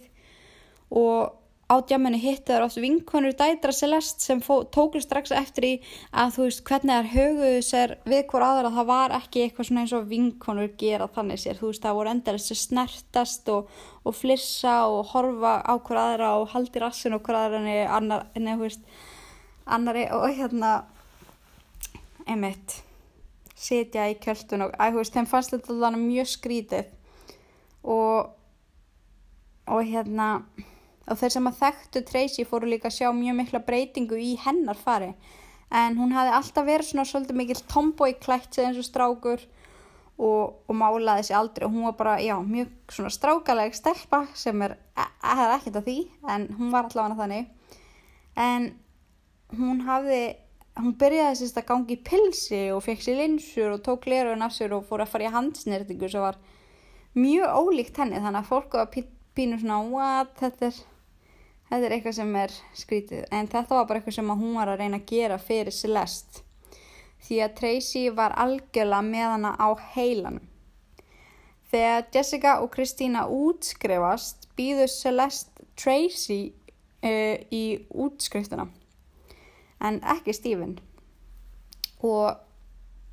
[1.01, 1.35] og
[1.67, 5.71] á djamminu hitti þar oft vinkonur dætra Celeste sem tókur strax eftir í
[6.15, 8.71] að þú veist hvernig er höguðu sér við hver aðra.
[8.77, 11.59] Það var ekki eitthvað svona eins og vinkonur gera þannig sér.
[11.59, 13.73] Þú veist það voru endalist að snertast og,
[14.07, 18.63] og flissa og horfa á hver aðra og haldi rassin og hver aðra annar, neð,
[18.63, 18.87] veist,
[19.67, 20.71] annari og hérna
[22.27, 22.79] einmitt
[23.57, 26.95] setja í kjöldun og að, veist, þeim fannst þetta mjög skrítið.
[27.87, 28.31] Og,
[29.67, 30.31] og hérna
[31.07, 34.79] og þeir sem að þekktu Tracy fóru líka að sjá mjög mikla breytingu í hennar
[34.79, 35.13] fari.
[35.73, 39.43] En hún hafði alltaf verið svona svolítið mikil tomboy klætt eins og strákur
[40.17, 41.67] og, og málaði þessi aldrei.
[41.67, 45.87] Og hún var bara, já, mjög svona strákaleg stelpa sem er, það er ekkert af
[45.87, 45.97] því
[46.35, 47.49] en hún var allavega þannig.
[48.37, 48.69] En
[49.57, 50.21] hún hafði
[50.77, 54.53] hún byrjaði sérst að gangi í pilsi og fekk sér linsur og tók lerun af
[54.55, 56.37] sér og fór að fara í handsnertingu sem var
[57.17, 58.21] mjög ólíkt henni.
[58.21, 58.91] Þannig að fólk var
[59.37, 60.79] pínu svona what, þetta er,
[61.69, 63.23] þetta er eitthvað sem er skrítið.
[63.31, 66.43] En þetta var bara eitthvað sem hún var að reyna að gera fyrir Celeste.
[67.27, 70.45] Því að Tracy var algjörlega með hana á heilanum.
[71.67, 76.53] Þegar Jessica og Kristína útskrifast býður Celeste Tracy
[77.03, 78.69] uh, í útskriftuna
[79.83, 80.77] en ekki Stephen.
[82.05, 82.37] Og,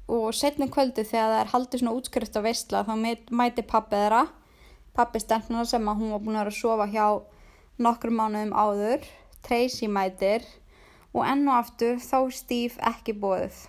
[0.09, 2.95] og setnum kvöldu þegar það er haldið svona útskrift á veistla þá
[3.35, 4.25] mæti pappi þeirra.
[4.95, 7.07] Pappi stendnuna sem að hún var búin að vera að sofa hjá
[7.79, 9.07] nokkur mánuðum áður
[9.45, 10.47] Tracy mætir
[11.15, 13.63] og enn og aftur þá Steve ekki bóðuð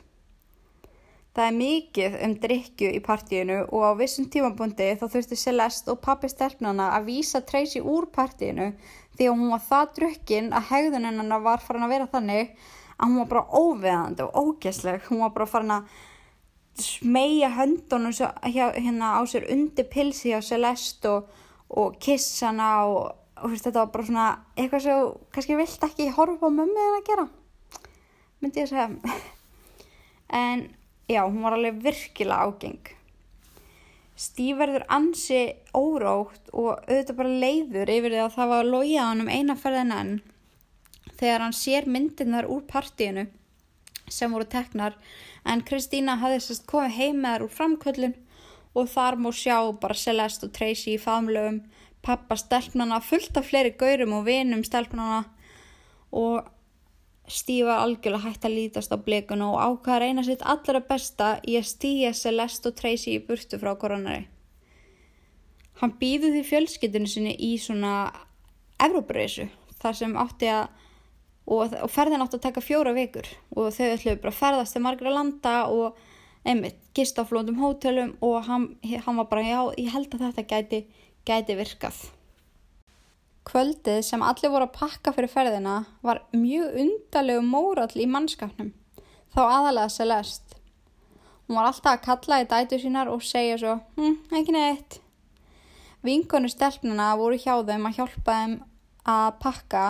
[1.36, 6.00] Það er mikið um drikju í partíinu og á vissum tímabundi þá þurfti Celeste og
[6.06, 8.70] pappi stelpnana að vísa Tracy úr partíinu
[9.18, 12.54] því að hún var það drukkin að hegðunin hennar var farin að vera þannig
[12.96, 15.04] að hún var bara óveðandi og ógæsleg.
[15.10, 15.90] Hún var bara farin að
[16.86, 18.16] smegja höndunum
[18.46, 21.30] hérna á sér undir pilsi á Celeste og,
[21.68, 26.12] og kissa hana og, og fyrst, þetta var bara svona eitthvað sem kannski vilt ekki
[26.16, 27.26] horfa á mömmu en að gera.
[28.42, 29.16] Myndi ég að segja.
[30.36, 30.64] En
[31.06, 32.88] já, hún var alveg virkilega ágeng.
[34.18, 35.42] Stíf verður ansi
[35.76, 39.56] órótt og auðvitað bara leiður yfir því að það var að loja hann um eina
[39.60, 40.14] ferðin enn
[41.20, 43.28] þegar hann sér myndirnar úr partíinu
[44.12, 44.96] sem voru teknar
[45.46, 48.16] en Kristína hafði sérst komið heim með þar úr framkvöldun
[48.76, 51.62] og þar mór sjá bara Celeste og Tracy í famlögum,
[52.06, 55.24] pappa stelpnana, fullt af fleiri gaurum og vinum stelpnana
[56.16, 56.52] og
[57.26, 61.72] Stífa algjörlega hægt að lítast á blikunu og ákvaða reyna sitt allra besta í að
[61.72, 64.28] stíja Celeste og Tracy í burtu frá koronari.
[65.82, 68.12] Hann býði því fjölskyldinu sinni í svona
[68.78, 69.48] Evrópareysu
[69.82, 70.68] þar sem átti að,
[71.50, 74.84] og, og ferðin átti að taka fjóra vikur og þau ætluði bara að ferðast til
[74.86, 75.98] margra landa og
[76.46, 80.46] einmitt gist á flóndum hótelum og hann, hann var bara já, ég held að þetta
[80.54, 80.84] gæti,
[81.26, 81.98] gæti virkað.
[83.46, 88.72] Kvöldið sem allir voru að pakka fyrir ferðina var mjög undalegu mórall í mannskapnum,
[89.34, 90.62] þá aðalega Celeste.
[91.46, 94.98] Hún var alltaf að kalla í dætu sínar og segja svo, hm, ekki neitt.
[96.06, 98.56] Vinkonu stelpnuna voru hjá þeim að hjálpa þeim
[99.06, 99.84] að pakka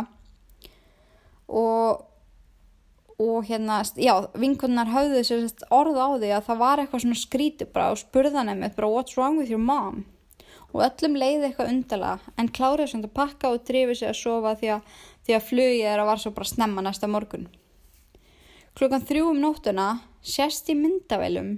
[1.48, 2.04] og,
[3.19, 7.71] og hérna, já, vinkonunar hafðu þessu orð á því að það var eitthvað svona skrítið
[7.71, 10.04] bara og spurðan einmitt bara what's wrong with your mom?
[10.73, 14.56] Og öllum leiði eitthvað undala en klárið sem það pakka og drifið sig að sofa
[14.60, 14.89] því að,
[15.28, 17.47] því að flugið er að var svo bara snemma næsta morgun.
[18.75, 19.88] Klukkan þrjú um nóttuna
[20.25, 21.56] sérst í myndavælum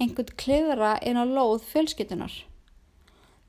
[0.00, 2.32] einhvern klifra inn á lóð fjölskytunar.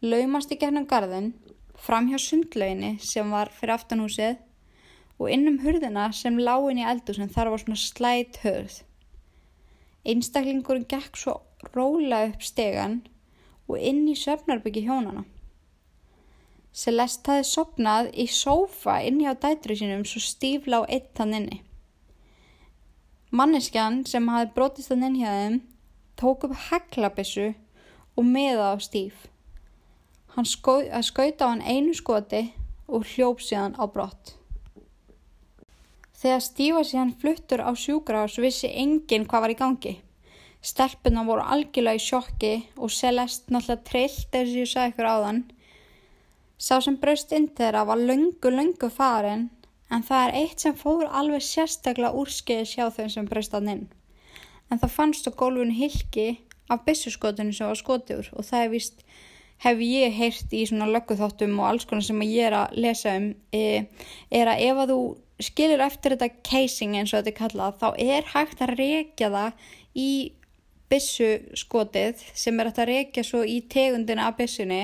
[0.04, 1.32] Laumast í gernum garðin,
[1.78, 4.40] fram hjá sundlauginni sem var fyrir aftanhúsið
[5.22, 8.82] og innum hurðina sem láin í eldu sem þar var svona slætt hörð.
[10.04, 11.38] Einstaklingurinn gekk svo
[11.76, 13.02] róla upp stegan
[13.68, 15.26] og inn í söfnarbyggi hjónana.
[16.72, 21.60] Celeste hafi sopnað í sófa inni á dætru sínum svo stífla á eitt hann inni.
[23.32, 25.60] Manneskjan sem hafi brotist hann inn hjá þeim
[26.22, 27.54] tók upp heklabissu
[28.16, 29.28] og meða á stíf.
[30.36, 32.54] Hann skauta á hann einu skoti
[32.88, 34.38] og hljóp síðan á brott.
[36.22, 39.94] Þegar stífa síðan fluttur á sjúkrahás vissi enginn hvað var í gangi.
[40.62, 45.40] Stelpuna voru algjörlega í sjokki og Celeste náttúrulega trillt eins og ég sagði ykkur áðan.
[46.62, 49.48] Sá sem braust inn þeirra var lungu, lungu farin
[49.92, 53.88] en það er eitt sem fór alveg sérstaklega úrskeiði sjá þau sem braust hann inn.
[54.70, 56.28] En það fannst á gólfinu hilki
[56.72, 59.02] af byssuskotinu sem var skotiður og það er vist,
[59.66, 63.32] hef ég heyrt í svona lögguþáttum og alls konar sem ég er að lesa um,
[63.52, 63.84] e,
[64.30, 65.02] er að ef að þú
[65.42, 69.68] skilir eftir þetta casing eins og þetta er kallað þá er hægt að reykja það
[69.98, 70.12] í
[70.92, 74.84] bissu skotið sem er að reykja svo í tegundina af bissunni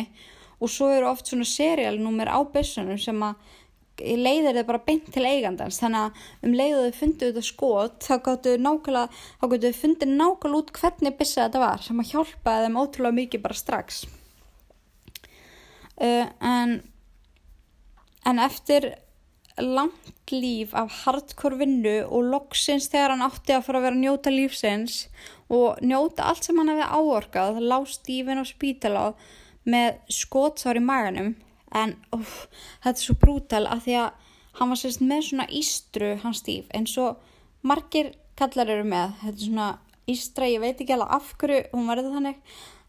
[0.58, 3.36] og svo eru oft svona serialnúmer á bissunum sem að
[3.98, 5.80] leiðir þið bara beint til eigandans.
[5.82, 11.18] Þannig að um leiðu þau fundið þetta skot þá gáttu þau fundið nákvæmlega út hvernig
[11.18, 14.06] bissa þetta var sem að hjálpaði þeim ótrúlega mikið bara strax.
[15.98, 16.80] Uh, en
[18.28, 18.92] en eftir
[19.58, 24.04] langt líf af hardcore vinnu og loksins þegar hann átti að fara að vera að
[24.04, 24.98] njóta lífsins
[25.54, 29.04] og njóta allt sem hann hefði áorkað lág Stífin á spítala
[29.68, 31.36] með skótsár í maganum.
[31.76, 32.48] En uff,
[32.84, 34.28] þetta er svo brútal að því að
[34.60, 37.20] hann var sérst með svona ístru hann Stíf eins og
[37.68, 39.70] margir kallar eru með, þetta er svona
[40.08, 42.38] ístra, ég veit ekki alveg af hverju hún verði þannig,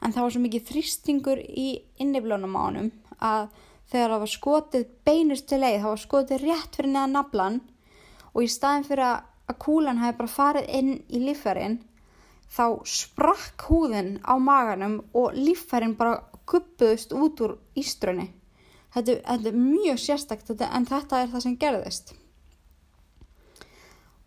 [0.03, 1.69] en það var svo mikið þrýstingur í
[2.03, 3.49] inniblónum á honum að
[3.91, 7.61] þegar það var skotið beinust til leið, það var skotið rétt fyrir neða naflan
[8.35, 11.79] og í staðin fyrir að kúlan hafi bara farið inn í lífærin
[12.49, 18.31] þá sprakk húðin á maganum og lífærin bara kuppuðust út úr ístrunni.
[18.95, 22.15] Þetta, þetta er mjög sérstakt en þetta er það sem gerðist.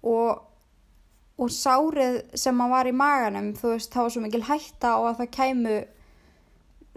[0.06, 0.42] Og,
[1.38, 5.10] og sárið sem hann var í maganum, þú veist, það var svo mikil hætta og
[5.12, 5.78] að það kæmu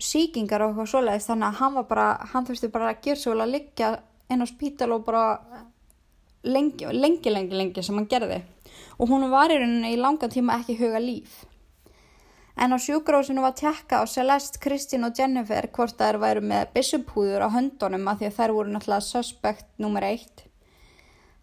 [0.04, 3.34] síkingar og eitthvað svoleiðist þannig að hann var bara, hann þurfti bara að gera svo
[3.34, 3.90] vel að liggja
[4.32, 5.26] inn á spítal og bara
[6.44, 8.40] lengi, lengi, lengi, lengi sem hann gerði
[8.98, 11.42] og hún var í rauninni í langa tíma ekki huga líf.
[12.54, 17.46] En á sjúgrósinu var tjekka á Celeste, Kristín og Jennifer hvort þær væru með bissuphúður
[17.46, 20.44] á höndunum að því að þær voru náttúrulega suspect nummer eitt.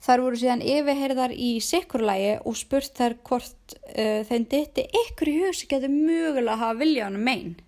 [0.01, 5.35] Þær voru síðan yfirherðar í sikkurlægi og spurt þær hvort uh, þeim ditti ykkur í
[5.43, 7.59] hugsi getur mögulega að hafa viljánu megin.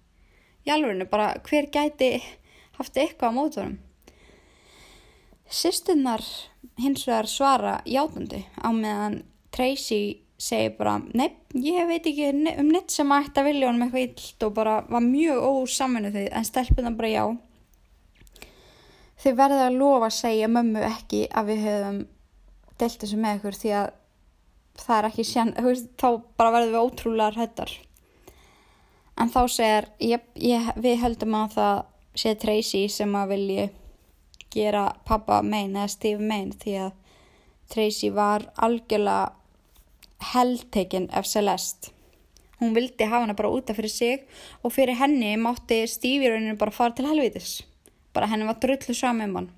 [0.63, 2.13] Alveginu bara hver gæti
[2.80, 3.76] haft eitthvað á mótunum.
[5.52, 6.24] Sistunnar
[6.80, 9.19] hins vegar svara játandi á meðan
[9.53, 10.01] Tracy
[10.43, 14.45] segi bara, nepp, ég veit ekki um neitt sem ætti að vilja honum eitthvað illt
[14.47, 17.25] og bara var mjög ósaminu þau en stelpuna bara já.
[19.23, 21.99] Þau verða að lofa að segja mömmu ekki að við höfum
[22.81, 23.91] deilt þessu með ykkur því að
[24.83, 25.25] það er ekki
[25.67, 27.73] veist, þá bara verðum við ótrúlega hættar
[29.21, 30.25] en þá segir ég,
[30.81, 31.77] við höldum að það
[32.23, 33.67] sé Tracy sem að vilji
[34.53, 36.91] gera pappa megin eða Steve megin því að
[37.73, 39.31] Tracy var algjörlega
[40.31, 41.91] heldtekinn af Celeste.
[42.62, 44.21] Hún vildi hafa hana bara útaf fyrir sig
[44.63, 47.62] og fyrir henni mátti stífiruninu bara fara til helvitis.
[48.13, 49.51] Bara henni var drullu saman um hann.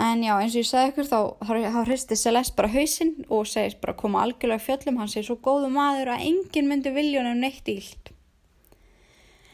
[0.00, 3.80] En já, eins og ég sagði ykkur þá, þá hristi Celeste bara hausinn og segist
[3.82, 4.96] bara koma algjörlega fjöllum.
[5.00, 8.12] Hann segir svo góðu maður að enginn myndi viljónum neitt íld.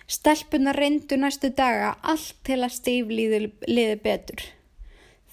[0.07, 4.45] Stelpunar reyndu næstu daga allt til að Steve liði, liði betur.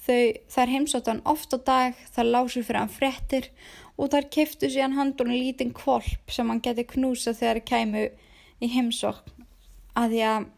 [0.04, 3.48] Þau, þær heimsóttan oft á dag, þær lásu fyrir hann frettir
[3.96, 8.02] og þar keftu síðan handunum lítinn kvolp sem hann geti knúsa þegar það kæmu
[8.60, 9.46] í heimsokn
[9.94, 10.50] að því að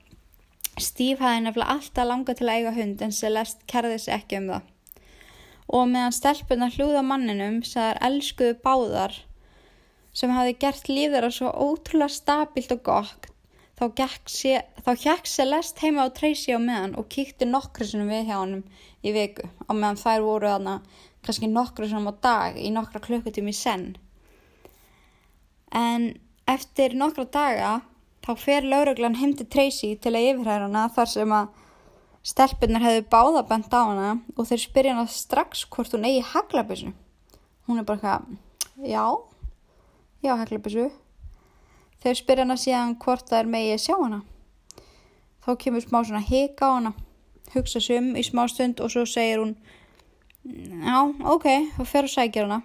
[0.76, 4.50] Steve hafði nefnilega alltaf langa til að eiga hund en Celeste kerði sér ekki um
[4.50, 4.66] það.
[5.76, 9.16] Og meðan stelpunar hlúða manninum sem þær elskuðu báðar
[10.16, 13.30] sem hafi gert lífðara svo ótrúlega stabilt og gott
[13.76, 18.62] þá hjekk Celeste heima á Tracy á meðan og kíkti nokkru sem við hjá hann
[19.04, 20.76] í viku á meðan þær voru þarna
[21.26, 23.96] kannski nokkru svona á dag í nokkra klukkutími senn.
[25.74, 26.14] En
[26.48, 27.74] eftir nokkra daga
[28.24, 31.52] þá fer lauruglan heim til Tracy til að yfirhæra hana þar sem að
[32.26, 36.94] stelpunar hefðu báðabend á hana og þeir spyrja hana strax hvort hún eigi haglabissu.
[37.66, 38.38] Hún er bara eitthvað,
[38.88, 39.04] já,
[40.24, 40.88] já haglabissu.
[42.02, 44.20] Þeir spyrja hana síðan hvort það er megið sjá hana.
[45.46, 46.92] Þá kemur smá svona hika á hana,
[47.54, 49.56] hugsa sum í smá stund og svo segir hún
[50.46, 52.60] Já, ok, þá fer og sækja hana.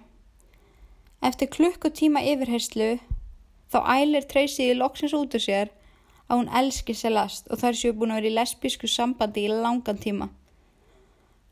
[1.22, 2.92] Eftir klukkutíma yfirherslu
[3.72, 5.72] þá ælir Tracy í loksins út af sér
[6.28, 9.98] að hún elski Celeste og þar séu búin að vera í lesbísku sambandi í langan
[9.98, 10.28] tíma.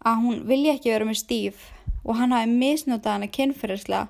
[0.07, 1.59] Að hún vilja ekki vera með Steve
[2.05, 4.07] og hann hafi misnotað hana kynferðislega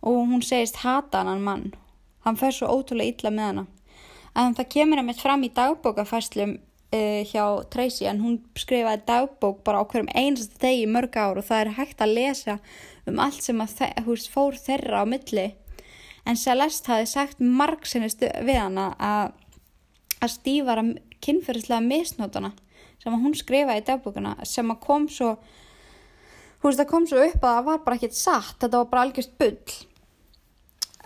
[0.00, 1.68] og hún segist hata hann mann.
[2.26, 3.66] Hann fer svo ótrúlega illa með hana.
[4.36, 6.56] En það kemur hann mitt fram í dagbókafæslum
[6.92, 11.46] uh, hjá Tracy en hún skrifaði dagbók bara á hverjum einasta degi mörg ár og
[11.46, 12.58] það er hægt að lesa
[13.06, 15.48] um allt sem að húst fór þeirra á milli
[16.26, 19.34] en Celeste hafi sagt marg sinnistu við hana að
[20.24, 20.84] að stífara
[21.22, 22.52] kynferðislega misnótana
[23.02, 25.34] sem að hún skrifaði í dagbókuna sem að kom svo
[26.60, 29.04] þú veist það kom svo upp að það var bara ekkert satt þetta var bara
[29.06, 29.76] algjörst bull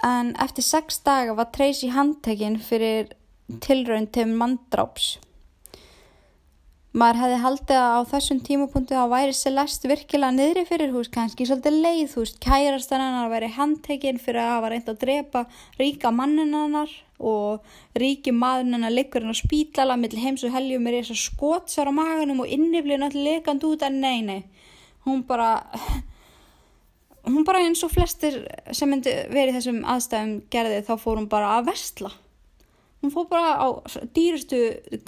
[0.07, 3.11] en eftir sex daga var Tracy handtekinn fyrir
[3.65, 5.19] tilraun til manndráps.
[6.91, 11.45] Maður hefði haldið að á þessum tímapunktu þá væri Celeste virkilega niðri fyrir hús, kannski
[11.47, 15.45] svolítið leið, þú veist, kærastan hennar væri handtekinn fyrir að hafa reynd að drepa
[15.79, 16.91] ríka mannin hennar
[17.23, 17.63] og
[17.95, 21.95] ríki maður hennar liggur hennar spítala millir heims og heljum er þess að skótsar á
[21.95, 24.41] maganum og inniflið náttúrulega lekand út en nei, nei,
[25.07, 25.61] hún bara,
[27.27, 28.43] hún bara eins og flestir
[28.73, 32.13] sem myndi verið þessum aðstæðum gerði þá fór hún bara að vestla
[33.01, 33.67] hún fór bara á
[34.15, 34.59] dýrustu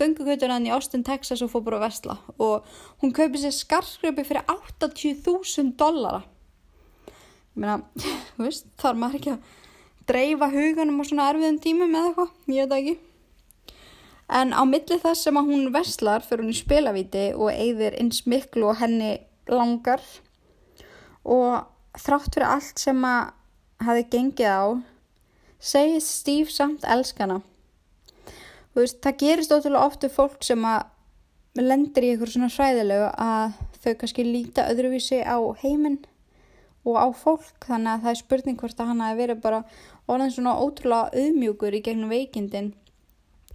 [0.00, 2.68] göngugutunan í Austin, Texas og fór bara að vestla og
[3.02, 6.22] hún kaupið sér skarfgröpi fyrir 80.000 dollara.
[7.52, 7.80] Ég meina,
[8.36, 9.58] þú veist þar maður ekki að
[10.08, 12.96] dreifa huganum á svona erfiðum tímum eða eitthvað, ég veit ekki.
[14.32, 18.22] En á milli þess sem að hún vestlar fyrir hún í spilavíti og eigðir eins
[18.24, 19.18] miklu og henni
[19.52, 20.00] langar.
[21.28, 21.60] Og
[21.98, 23.32] þrátt fyrir allt sem að
[23.82, 24.64] hafi gengið á,
[25.62, 27.40] segist Steve samt elskana.
[28.72, 30.88] Veist, það gerist ótrúlega oftu fólk sem að
[31.60, 36.00] lendir í einhverjum svona hræðilegu að þau kannski líta öðruvísi á heiminn
[36.88, 37.66] og á fólk.
[37.66, 39.64] Þannig að það er spurning hvort að hann hafi verið bara
[40.08, 42.72] orðin svona ótrúlega auðmjúkur í gegnum veikindin.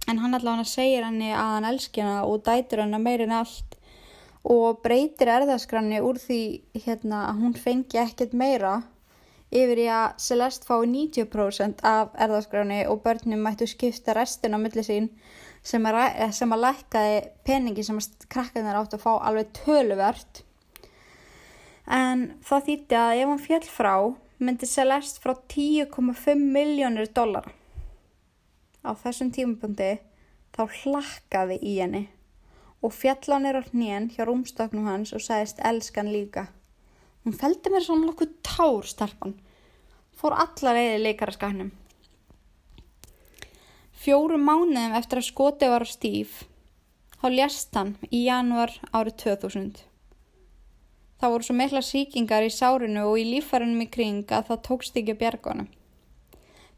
[0.08, 3.67] En hann allavega segir henni að hann elski hana og dætur hana meirinn allt
[4.48, 6.42] og breytir erðaskranni úr því
[6.86, 8.78] hérna, að hún fengi ekkert meira
[9.52, 14.84] yfir í að Celeste fái 90% af erðaskranni og börnum mættu skipta restin á milli
[14.84, 15.10] sín
[15.64, 16.00] sem að,
[16.36, 20.42] sem að lækkaði peningi sem að krakkarnir átt að fá alveg töluvert.
[21.84, 23.94] En það þýtti að ef hann fjall frá
[24.38, 27.48] myndi Celeste frá 10,5 miljónir dólar
[28.84, 29.96] á þessum tímapunkti
[30.54, 32.04] þá hlakkaði í henni
[32.82, 36.48] og fjallan er á hnén hjá rúmstöknum hans og sagðist elskan líka.
[37.24, 39.34] Hún feldi mér svona nokkuð tár stelpan,
[40.14, 41.72] fór allar eða leikara skannum.
[43.98, 46.44] Fjóru mánuðum eftir að skoti var á stíf,
[47.18, 49.82] þá ljast hann í januar árið 2000.
[51.18, 55.00] Það voru svo mikla síkingar í sárinu og í lífarinnum í kring að það tókst
[55.00, 55.70] ekki að bjerga honum.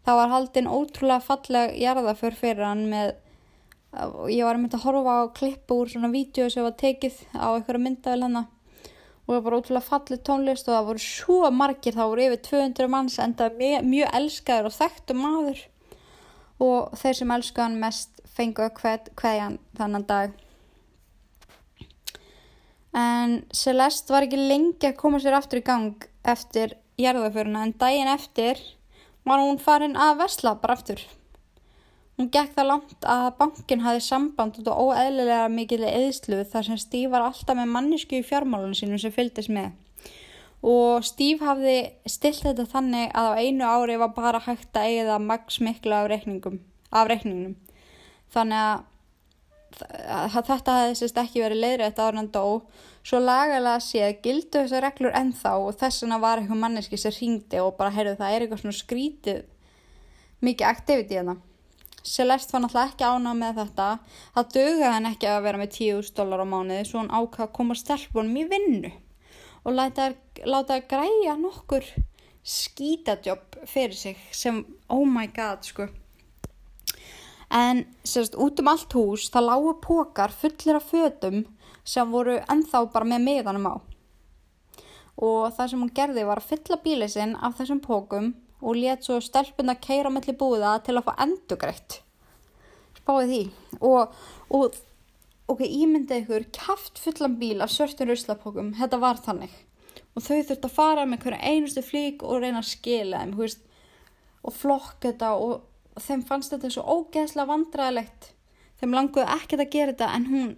[0.01, 3.11] Það var haldinn ótrúlega falleg jarðaför fyrir hann með,
[3.91, 7.49] ég var að mynda að horfa á klippu úr svona vídeo sem var tekið á
[7.51, 8.38] einhverja myndavel hann
[9.30, 12.91] og það var ótrúlega fallið tónlist og það voru svo margir, það voru yfir 200
[12.91, 15.61] manns en það var mjög elskaður og þekktu maður
[16.61, 20.34] og þeir sem elskaði hann mest fengu hverjan þannan dag.
[22.97, 28.11] En Celeste var ekki lengi að koma sér aftur í gang eftir jarðaföruna en daginn
[28.11, 28.59] eftir
[29.26, 31.03] var hún farin að vesla bara aftur.
[32.21, 36.81] Hún gekk það langt að bankin hafi samband út og óeðlilega mikilvæg eðslu þar sem
[36.83, 39.71] Steve var alltaf með mannisku í fjármálunum sínum sem fylgdist með.
[40.61, 45.09] Og Steve hafði stilt þetta þannig að á einu ári var bara hægt að eiga
[45.14, 46.12] það maks miklu af,
[46.93, 47.57] af reikningnum.
[48.37, 48.85] Þannig að,
[50.21, 52.45] að þetta hefði sérst ekki verið leiðrætt ára en dó
[53.01, 57.64] Svo lagalega séð gildu þessar reglur ennþá og þess vegna var eitthvað manneski sem ringdi
[57.64, 59.47] og bara heyrðu það er eitthvað svona skrítið
[60.45, 61.41] mikið aktiviti hérna.
[62.03, 63.89] Celeste var náttúrulega ekki ánað með þetta.
[64.35, 67.57] Það dögði hann ekki að vera með 10.000 dólar á mánuði svo hann ákvað að
[67.59, 68.93] koma stelpunum í vinnu
[69.61, 70.13] og láta
[70.45, 71.85] það græja nokkur
[72.43, 75.89] skítadjobb fyrir sig sem oh my god sko.
[77.51, 81.43] En sérst út um allt hús það lágu pókar fullir af fötum
[81.85, 83.75] sem voru ennþá bara með miðanum á.
[85.21, 89.07] Og það sem hún gerði var að fylla bílið sinn af þessum pókum og let
[89.07, 92.01] svo stelpun að keira melli búða til að fá endugreitt.
[92.99, 93.41] Spáði því.
[93.81, 94.19] Og,
[94.57, 94.79] og
[95.51, 98.75] ok, ímyndið ykkur kæft fullan bíl af svörtun ruslapókum.
[98.79, 99.55] Þetta var þannig.
[100.15, 103.65] Og þau þurfti að fara með hverja einustu flík og reyna að skila þeim, veist,
[104.45, 105.65] og flokk þetta og,
[106.01, 108.31] þeim fannst þetta svo ógeðslega vandræðilegt.
[108.81, 110.55] Þeim languði ekkert að gera þetta en hún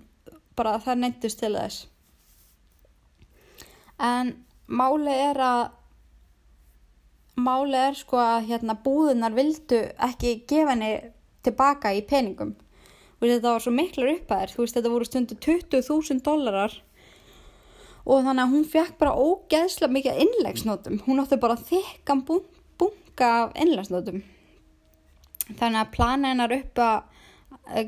[0.57, 1.86] bara það neyndist til þess
[4.03, 4.34] en
[4.66, 5.62] máli er að
[7.36, 10.92] máli er sko að hérna búðunar vildu ekki gefa henni
[11.44, 12.54] tilbaka í peningum.
[13.20, 14.52] Og þetta var svo miklar upphæðir.
[14.52, 16.76] Þú veist þetta voru stundu 20.000 dólarar
[18.02, 23.52] og þannig að hún fekk bara ógeðslega mikið innlegsnótum hún átti bara þykkan bunga af
[23.62, 24.24] innlegsnótum
[25.46, 27.12] þannig að plana hennar upp að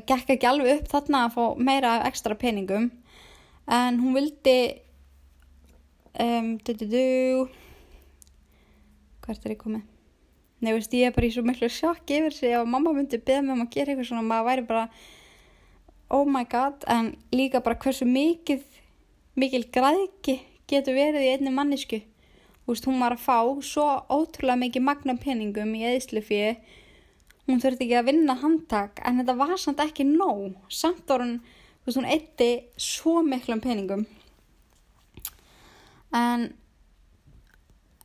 [0.07, 2.89] gekk ekki alveg upp þarna að fá meira ekstra peningum.
[3.65, 4.57] En hún vildi
[6.21, 7.05] um, du, du, du,
[9.25, 9.83] hvert er ég komið?
[10.63, 13.43] Nei, veist, ég er bara í svo miklu sjokk yfir sig ef mamma myndi beða
[13.43, 14.85] mig um að gera eitthvað svona maður væri bara
[16.15, 18.63] oh my god en líka bara hversu mikið
[19.35, 22.01] mikil græðki getur verið í einni mannisku
[22.65, 26.55] Veist, hún var að fá svo ótrúlega mikið magna peningum í eðislu fyrir
[27.45, 30.55] hún þurfti ekki að vinna handtak en þetta var samt ekki nóg.
[30.73, 31.35] Samt var hún,
[31.83, 32.49] þú veist, hún eitti
[32.81, 34.05] svo miklum peningum.
[36.15, 36.47] En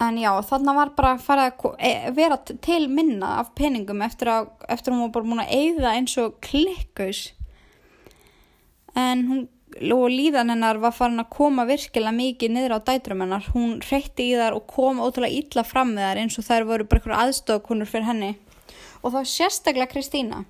[0.00, 4.32] en já, þarna var bara að fara að e, vera til minna af peningum eftir
[4.32, 7.24] að, eftir að hún var bara múin að eigða eins og klikkaus
[8.98, 9.48] en hún
[9.78, 13.46] og líðan hennar var farin að koma virkilega mikið niður á dætrum hennar.
[13.54, 16.86] Hún reytti í þar og kom ótrúlega illa fram með þar eins og þær voru
[16.88, 18.32] bara eitthvað aðstofakunur fyrir henni.
[19.00, 20.42] Og þá sérstaklega Kristína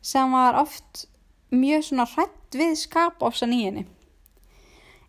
[0.00, 1.06] sem var oft
[1.52, 3.86] mjög svona hrætt við skapofsan í henni.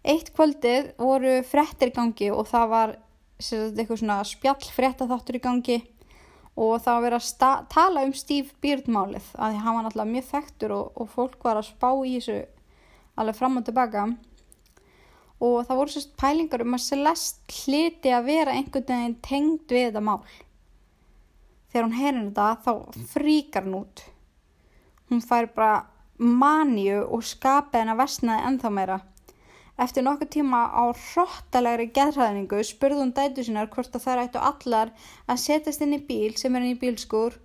[0.07, 2.95] Eitt kvöldið voru frettir gangi og það var
[3.37, 5.77] eitthvað svona spjall frettatháttur í gangi
[6.57, 10.29] og það var verið að tala um Steve Beard-málið að því hann var náttúrulega mjög
[10.31, 12.39] þekktur og, og fólk var að spá í þessu
[13.17, 14.07] alveg fram og tilbaka
[15.37, 19.85] og það voru sérst pælingar um að Celeste hliti að vera einhvern veginn tengd við
[19.89, 20.23] þetta mál.
[21.67, 24.03] Þegar hún heyrir þetta þá fríkar hún út.
[25.11, 25.85] Hún fær bara
[26.17, 28.97] maníu og skapið henn að vestnaði ennþá meira.
[29.77, 34.93] Eftir nokkuð tíma á hróttalegri geðræðningu spurði hún dætu sínar hvort að þær ættu allar
[35.29, 37.37] að setjast inn í bíl sem er inn í bílskur,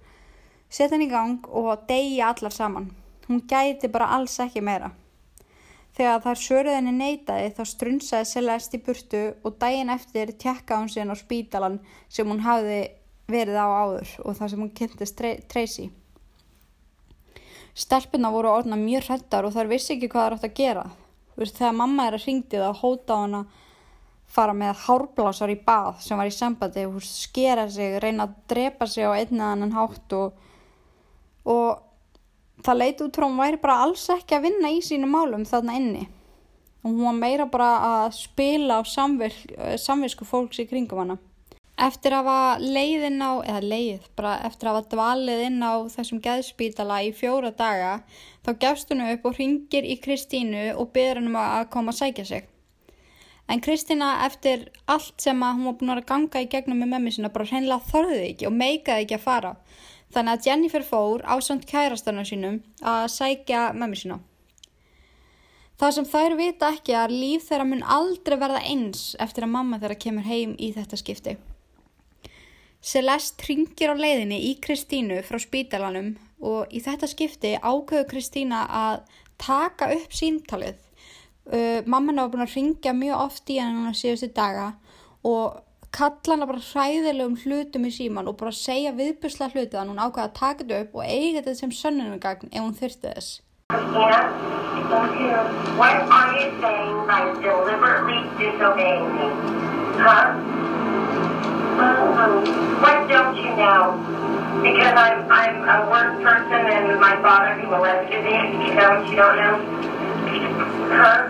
[0.73, 2.89] setja henn í gang og deyja allar saman.
[3.29, 4.95] Hún gæti bara alls ekki meira.
[5.93, 10.89] Þegar þar svöruð henni neytaði þá strunsaði Celeste í burtu og daginn eftir tjekka hún
[10.89, 11.79] síðan á spítalan
[12.09, 12.81] sem hún hafði
[13.29, 15.21] verið á áður og það sem hún kynntist
[15.53, 15.91] Tracy.
[17.77, 20.89] Stelpuna voru orðna mjög hrettar og þar vissi ekki hvað það átt að gera.
[21.43, 23.61] Veist, þegar mamma er að ringdi það hóta á hann að
[24.33, 28.87] fara með hárblásar í bað sem var í sambandi og skera sig, reyna að drepa
[28.89, 30.39] sig á einna annan hátt og,
[31.45, 35.45] og það leiti út frá hún væri bara alls ekki að vinna í sínu málum
[35.49, 36.07] þarna inni
[36.83, 41.19] og hún var meira bara að spila á samvisku fólks í kringum hana.
[41.83, 46.21] Eftir að hafa leiðin á, eða leið, bara eftir að hafa dvalið inn á þessum
[46.23, 47.95] geðspítala í fjóra daga
[48.47, 52.01] þá gefst hún upp og ringir í Kristínu og byrður henni um að koma að
[52.01, 52.49] sækja sig.
[53.51, 57.33] En Kristína eftir allt sem hún var búin að ganga í gegnum með memmi sinna
[57.35, 59.57] bara hreinlega þorðið ekki og meikaði ekki að fara
[60.13, 64.19] Þannig að Jennifer fór á samt kærastarnar sínum að sækja mömmu sína.
[65.81, 69.81] Það sem þær vita ekki að líf þeirra mun aldrei verða eins eftir að mamma
[69.81, 71.35] þeirra kemur heim í þetta skipti.
[72.83, 76.13] Celeste ringir á leiðinni í Kristínu frá spítalanum
[76.43, 79.05] og í þetta skipti ákveðu Kristína að
[79.41, 80.79] taka upp síntalið.
[81.43, 84.69] Uh, mamma hennar var búin að ringja mjög oft í hennar síðustu daga
[85.27, 85.59] og
[85.93, 90.29] kalla hana bara hræðilegum hlutum í síman og bara segja viðbusla hluti þannig hún ákvaða
[90.29, 93.31] að taka þetta upp og eiga þetta sem sönnunagagn ef hún þurfti þess.
[100.03, 100.53] What
[101.73, 101.75] are you saying by deliberately disobeying me?
[101.79, 101.81] Huh?
[102.81, 103.97] What don't you know?
[104.63, 108.33] Because I'm, I'm a worse person and my father who molested me.
[108.67, 109.55] You know what you don't know?
[110.93, 111.21] Huh?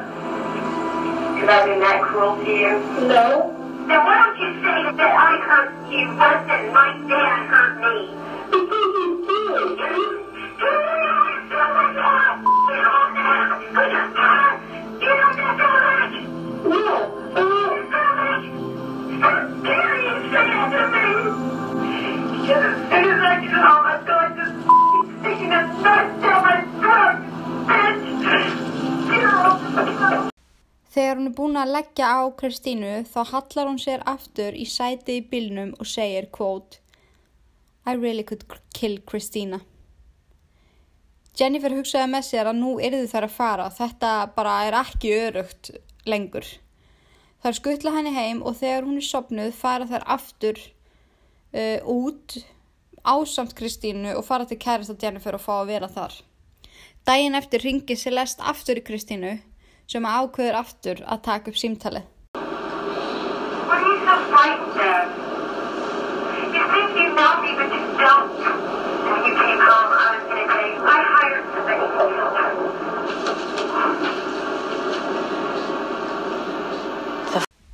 [1.34, 2.78] Because I've been that cruel to you?
[3.08, 3.50] No.
[3.88, 7.94] Then why don't you say that I hurt you worse than my dad hurt me?
[9.62, 9.78] Because
[13.76, 14.41] you did.
[22.42, 22.58] Þegar
[31.18, 35.24] hún er búin að leggja á Kristínu þá hallar hún sér aftur í sæti í
[35.30, 36.82] bylnum og segir quote
[37.86, 38.42] I really could
[38.74, 39.62] kill Kristína.
[41.38, 45.70] Jennifer hugsaði með sér að nú erðu þær að fara, þetta bara er ekki örugt
[46.10, 46.46] lengur.
[47.42, 50.58] Þar skuttla henni heim og þegar hún er sopnuð fara þær aftur
[51.52, 52.38] uh, út
[53.02, 56.14] ásamt Kristínu og fara til kærasta Jennifer og fá að vera þar.
[57.06, 59.36] Dægin eftir ringi Celeste aftur í Kristínu
[59.90, 62.08] sem ákveður aftur að taka upp símtalið.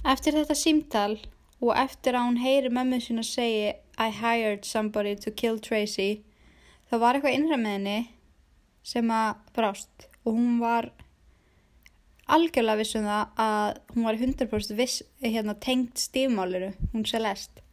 [0.09, 1.19] Eftir þetta símtal
[1.61, 6.23] og eftir að hún heyri mömmu sín að segja I hired somebody to kill Tracy
[6.91, 7.99] þá var eitthvað innræð með henni
[8.87, 10.93] sem að brást og hún var
[12.29, 17.65] algjörlega vissum það að hún var 100% viss, hérna, tengt stífmáliru, hún Celeste.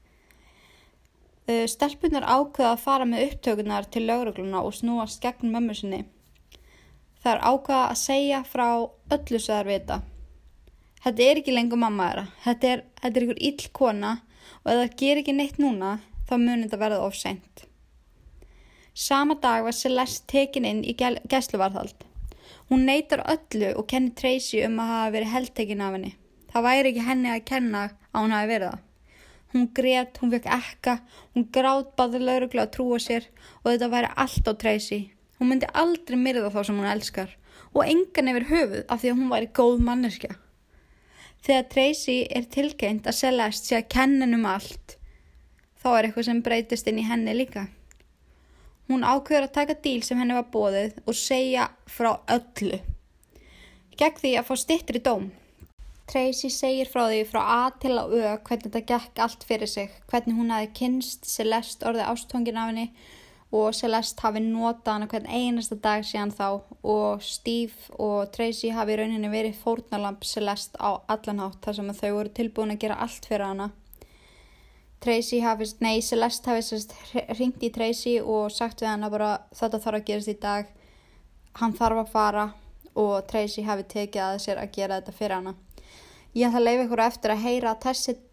[1.45, 6.05] Uh, Stelpunar ákveða að fara með upptökunar til lögrugluna og snúast gegn mömmu sinni.
[7.21, 9.99] Það er ákveða að segja frá öllu sem það er vita.
[11.06, 14.12] Þetta er ekki lengur mamma þeirra, þetta er, þetta er ykkur ill kona
[14.64, 15.89] og ef það ger ekki neitt núna
[16.26, 17.66] þá munir þetta verða ofseint.
[18.97, 22.08] Sama dag var Celeste tekin inn í gæsluvarðhald.
[22.72, 26.10] Hún neytar öllu og kennir Tracy um að hafa verið heldtekinn af henni.
[26.49, 28.80] Það væri ekki henni að kenna að hún hafi verið það.
[29.53, 30.95] Hún greiðt, hún fekk ekka,
[31.36, 33.28] hún grátt baður lauruglega að trúa sér
[33.60, 34.99] og þetta væri allt á Tracy.
[35.38, 37.38] Hún myndi aldrei myrða þá sem hún elskar
[37.76, 40.34] og engan yfir höfuð af því að hún væri góð manneskja.
[41.45, 44.95] Þegar Tracy er tilkynnt að Celeste sé að kenna henn um allt,
[45.77, 47.67] þá er eitthvað sem breytist inn í henni líka.
[48.89, 52.79] Hún ákveður að taka díl sem henni var bóðið og segja frá öllu.
[53.93, 55.27] Gekk því að fá stittur í dóm.
[56.09, 59.93] Tracy segir frá því frá A til á Ö hvernig þetta gekk allt fyrir sig,
[60.09, 62.89] hvernig hún hafi kynst Celeste orðið ástóngin af henni
[63.53, 66.47] og Celeste hafi notað hana hvern einasta dag síðan þá
[66.81, 72.11] og Steve og Tracy hafi í rauninni verið fórnalamp Celeste á allanhátt þar sem þau
[72.17, 73.69] voru tilbúin að gera allt fyrir hana.
[75.05, 76.81] Tracy hafi, nei Celeste hafi
[77.37, 80.71] ringt í Tracy og sagt við hana bara þetta þarf að gerast í dag,
[81.61, 82.47] hann þarf að fara
[82.95, 85.55] og Tracy hafi tekið að sér að gera þetta fyrir hana.
[86.36, 87.71] Ég ætla að leifa ykkur eftir að heyra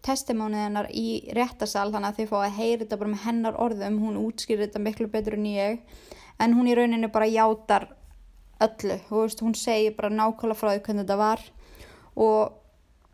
[0.03, 3.99] testimónið hennar í réttasal þannig að þið fá að heyra þetta bara með hennar orðum,
[4.03, 5.77] hún útskýrir þetta miklu betur en ég.
[6.43, 7.85] En hún í rauninu bara játar
[8.59, 11.45] öllu, veist, hún segir bara nákvæmlega frá því hvernig þetta var.
[12.19, 12.41] Og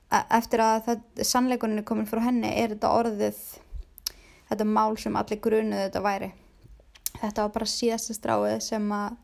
[0.09, 0.89] e, eftir að
[1.21, 3.43] sannleikunni komin frá henni er þetta orðið,
[4.49, 6.31] þetta mál sem allir grunuð þetta væri.
[7.19, 9.21] Þetta var bara síðasta stráið sem að,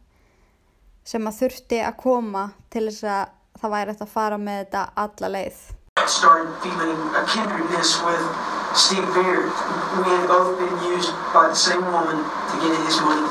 [1.10, 4.86] sem að þurfti að koma til þess að það væri eftir að fara með þetta
[5.06, 5.66] alla leið.
[6.08, 8.22] started feeling a kindredness with
[8.76, 9.50] Steve Beard.
[9.98, 13.26] We had both been used by the same woman to get his money.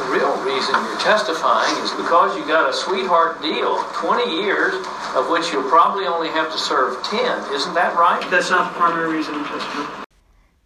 [0.00, 4.74] The real reason you're testifying is because you got a sweetheart deal, 20 years,
[5.14, 7.54] of which you'll probably only have to serve 10.
[7.54, 8.24] Isn't that right?
[8.30, 10.00] That's not the primary reason I'm testifying.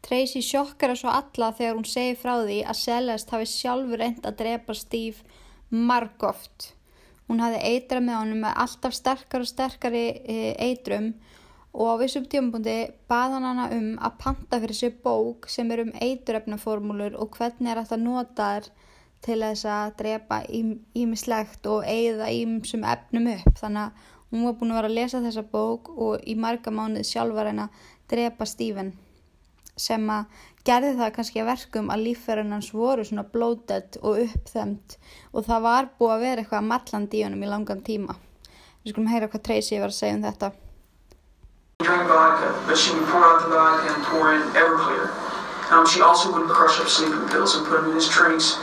[0.04, 4.36] Tracy sjokkar svo alla þegar hún segir frá því að Celeste hafi sjálfur reynd að
[4.42, 5.24] drepa Steve
[5.72, 6.73] margóft.
[7.28, 11.12] Hún hafði eitra með honum með alltaf sterkar og sterkari e, eitrum
[11.74, 12.76] og á vissum tímabundi
[13.10, 17.80] baðan hana um að panta fyrir sér bók sem er um eituröfnaformúlur og hvernig er
[17.82, 18.68] þetta notaður
[19.24, 20.42] til þess að drepa
[21.00, 23.56] ímislegt og eigða ímsum efnum upp.
[23.56, 27.08] Þannig að hún var búin að vera að lesa þessa bók og í marga mánuð
[27.08, 28.92] sjálfar henn að drepa Stephen
[29.76, 30.24] sem að
[30.64, 34.96] gerði það kannski að verkum að lífverðin hans voru svona blótett og uppþemt
[35.32, 38.16] og það var búið að vera eitthvað malland í honum í langan tíma.
[38.84, 40.52] Við skulum heyra hvað Tracy var að segja um þetta.
[41.84, 42.50] Vodka.
[45.70, 48.60] Um, she also would crush up sleeping pills and put them in his drinks.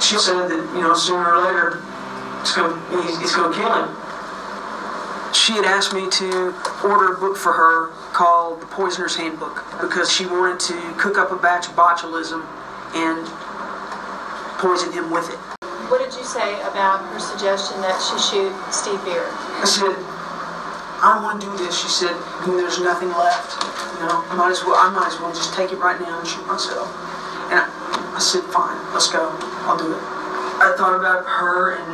[0.00, 1.82] She said that, you know, sooner or later,
[2.40, 4.07] it's going to kill him.
[5.32, 6.54] She had asked me to
[6.84, 11.32] order a book for her called The Poisoner's Handbook because she wanted to cook up
[11.32, 12.44] a batch of botulism
[12.96, 13.28] and
[14.56, 15.38] poison him with it.
[15.88, 19.28] What did you say about her suggestion that she shoot Steve Beard?
[19.60, 19.96] I said,
[21.00, 21.76] I don't want to do this.
[21.76, 22.12] She said,
[22.44, 23.56] there's nothing left.
[24.00, 26.18] You know, I might as well, I might as well just take it right now
[26.18, 26.88] and shoot myself.
[27.52, 27.68] And I,
[28.16, 29.32] I said, fine, let's go.
[29.68, 30.02] I'll do it.
[30.60, 31.88] I thought about her and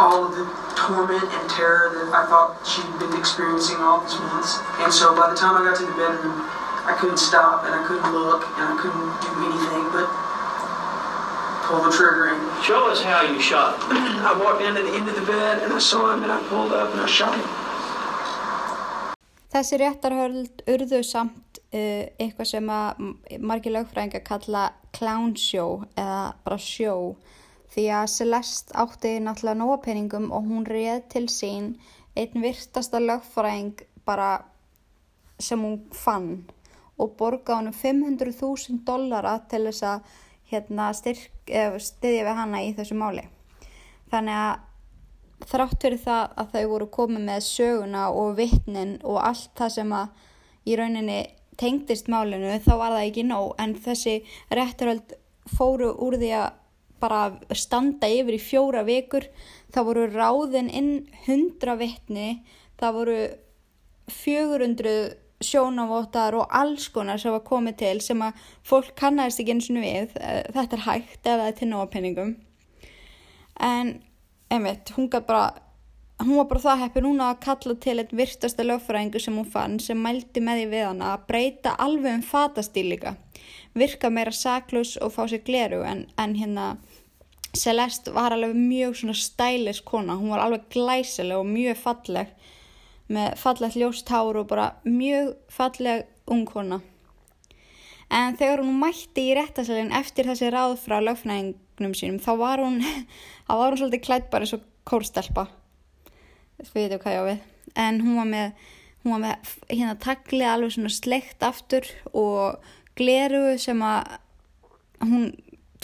[0.00, 0.46] all of the
[0.76, 4.58] torment and terror that I thought she'd been experiencing all these months.
[4.82, 6.44] And so by the time I got to the bedroom,
[6.82, 10.10] I couldn't stop and I couldn't look and I couldn't do anything but
[11.62, 13.78] pull the trigger and show us how you shot.
[13.90, 16.72] I walked into the end of the bed and I saw him and I pulled
[16.72, 17.48] up and I shot him.
[19.52, 23.02] Þessi réttarhöld urðu samt uh, eitthvað sem að
[23.44, 27.14] margir lögfræðingar kalla clown show eða bara show
[27.72, 31.74] því að Celeste átti náttúrulega nóga peningum og hún reið til sín
[32.16, 34.44] einn virtasta lögfræðing bara
[35.40, 36.44] sem hún fann
[37.00, 40.12] og borga hann um 500.000 dollara til þess að
[40.52, 43.24] hérna, styðja við hana í þessu máli.
[44.12, 49.50] Þannig að þrátt fyrir það að þau voru komið með söguna og vittnin og allt
[49.58, 51.20] það sem að í rauninni
[51.58, 54.18] tengdist málinu þá var það ekki nóg en þessi
[54.52, 55.16] rétturhald
[55.56, 56.50] fóru úr því að
[57.02, 59.26] bara standa yfir í fjóra vikur.
[59.74, 60.92] Það voru ráðin inn
[61.26, 62.42] hundra vittni
[62.82, 63.18] það voru
[64.10, 64.94] 400
[65.42, 69.82] sjónavóttar og alls konar sem var komið til sem að fólk kannast ekki eins og
[69.82, 70.14] við.
[70.54, 72.32] Þetta er hægt eða til nópenningum
[73.62, 73.98] en
[74.50, 75.52] einmitt hún gæti bara
[76.22, 79.78] hún var bara það hefði núna að kalla til einn virtasta lögfræðingu sem hún fann
[79.82, 83.16] sem mældi með því við hana að breyta alveg um fatastíl líka.
[83.74, 86.76] Virka meira saklus og fá sér gleru en, en hérna
[87.52, 92.30] Celeste var alveg mjög svona stælis kona, hún var alveg glæsileg og mjög falleg
[93.12, 96.80] með fallegt ljóst hár og bara mjög falleg ung kona.
[98.12, 102.80] En þegar hún mætti í réttasalinn eftir þessi ráð frá lögfnæðingnum sínum þá var hún,
[103.46, 105.46] þá var hún svolítið klætt bara eins og kórstelpa,
[106.58, 107.46] við veitum hvað ég á við,
[107.84, 108.66] en hún var með,
[109.04, 114.16] hún var með hérna taklið alveg svona sleikt aftur og gleru sem að
[115.04, 115.32] hún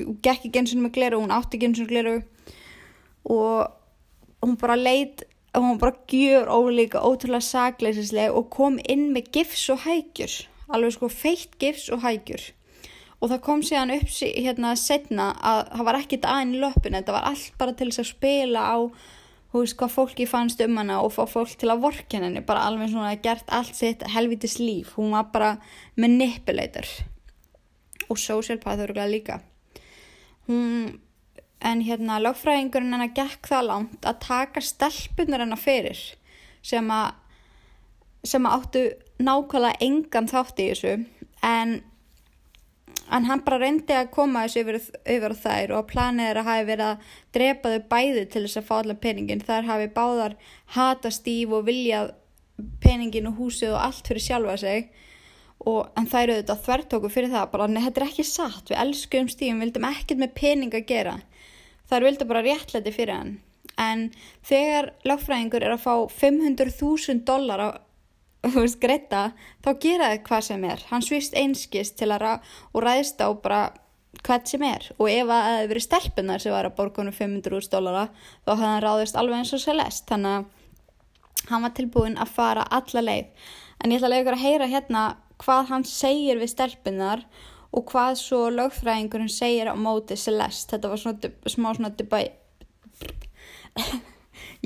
[0.05, 2.17] hún gekk ekki eins og með gleru, hún átti ekki eins og gleru
[3.29, 3.75] og
[4.43, 5.25] hún bara leit,
[5.55, 10.35] hún bara gjör ólíka, ótrúlega sagleisislega og kom inn með gifs og hægjur,
[10.69, 12.53] alveg sko feitt gifs og hægjur.
[13.19, 17.31] Og það kom síðan upp hérna setna að það var ekkit aðeins löpun, þetta var
[17.33, 18.79] allt bara til þess að spila á
[19.49, 22.67] hú veist hvað fólki fannst um hana og fá fólk til að vorkja henni, bara
[22.69, 25.55] alveg svona gert allt sitt helvitis líf, hún var bara
[25.97, 26.87] manipulator.
[28.09, 29.41] Og social path örgulega líka
[30.49, 30.99] hún,
[31.61, 36.01] en hérna lögfræðingurinn hennar gekk það langt að taka stelpunar hennar fyrir
[36.65, 37.17] sem að
[38.27, 38.83] sem að áttu
[39.23, 40.95] nákvæmlega engan þátt í þessu.
[41.47, 41.75] En,
[43.15, 44.81] en hann bara reyndi að koma þessu yfir,
[45.17, 48.69] yfir þær og planið er að hafi verið að drepa þau bæði til þess að
[48.69, 49.45] fá allar peningin.
[49.45, 50.39] Þar hafi báðar
[50.77, 52.15] hata stíf og viljað
[52.83, 54.91] peningin og húsið og allt fyrir sjálfa sig
[55.67, 58.81] og, en það eru auðvitað þvertóku fyrir það bara, nei, þetta er ekki satt, við
[58.85, 61.19] elskum stífum vildum ekkert með pening að gera.
[61.89, 63.35] Þar vildu bara réttlæti fyrir hann.
[63.79, 64.09] En
[64.47, 67.69] þegar lagfræðingur er að fá 500.000 dólar á
[68.83, 69.33] greita,
[69.65, 70.87] þá gera það hvað sem er.
[70.91, 72.27] Hann svist einskist til að
[72.73, 73.63] og ræðist á bara
[74.25, 74.89] hvað sem er.
[74.99, 78.09] Og ef það hefði verið stelpunar sem var að borgunum 500.000 dólara
[78.47, 80.09] þá hefði hann ráðist alveg eins og Celeste.
[80.13, 83.33] Þannig að hann var tilbúin að fara alla leið.
[83.79, 85.03] En ég ætla að lega ykkur að heyra hérna
[85.43, 87.25] hvað hann segir við stelpunar
[87.75, 90.77] og hvað svo lögfræðingurinn segir á móti Celeste.
[90.77, 92.23] Þetta var svona, smá svona debæ...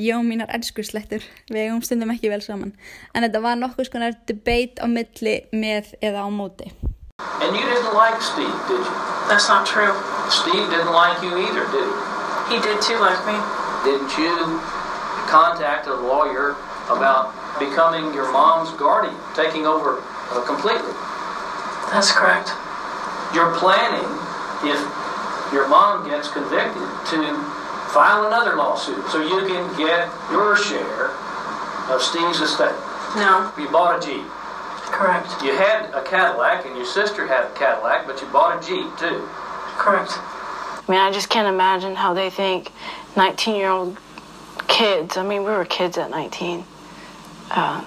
[0.07, 1.25] Jó, mínar ennskuslettur.
[1.53, 2.73] Við hefum stundum ekki vel saman.
[3.13, 6.73] En þetta var nokkuð skonar debate á milli með eða á móti.
[7.45, 8.95] And you didn't like Steve, did you?
[9.29, 9.93] That's not true.
[10.33, 12.57] Steve didn't like you either, did he?
[12.57, 13.37] He did too like me.
[13.85, 14.33] Didn't you
[15.29, 16.57] contact a lawyer
[16.89, 20.03] about becoming your mom's guardian, taking over
[20.33, 20.93] uh, completely.
[21.93, 22.51] That's correct.
[23.37, 24.09] You're planning,
[24.65, 24.81] if
[25.53, 27.21] your mom gets convicted, to
[27.93, 31.13] file another lawsuit so you can get your share
[31.93, 32.75] of Steve's estate.
[33.17, 33.53] No.
[33.59, 34.25] You bought a Jeep.
[34.89, 35.29] Correct.
[35.43, 38.89] You had a Cadillac and your sister had a Cadillac, but you bought a Jeep
[38.99, 39.29] too.
[39.77, 40.13] Correct.
[40.17, 42.71] I mean, I just can't imagine how they think
[43.17, 43.97] 19 year old
[44.69, 46.65] kids, I mean, we were kids at 19,
[47.51, 47.85] uh,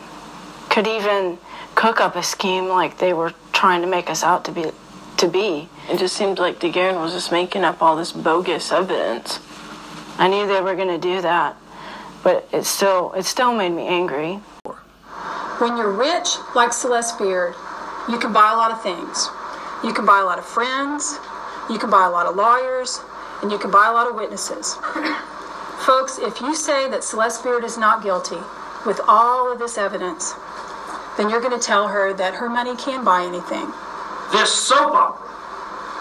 [0.70, 1.38] could even
[1.76, 4.72] cook up a scheme like they were trying to make us out to be.
[5.18, 5.70] To be.
[5.90, 9.40] It just seemed like DeGuerin was just making up all this bogus evidence.
[10.18, 11.56] I knew they were going to do that,
[12.24, 14.40] but it still it still made me angry.
[15.60, 17.56] When you're rich, like Celeste Beard,
[18.10, 19.30] you can buy a lot of things.
[19.84, 21.18] You can buy a lot of friends,
[21.70, 23.00] you can buy a lot of lawyers,
[23.42, 24.76] and you can buy a lot of witnesses.
[25.86, 28.40] Folks, if you say that Celeste Beard is not guilty
[28.86, 30.34] with all of this evidence,
[31.18, 33.72] then you're going to tell her that her money can buy anything.
[34.32, 35.26] This soap opera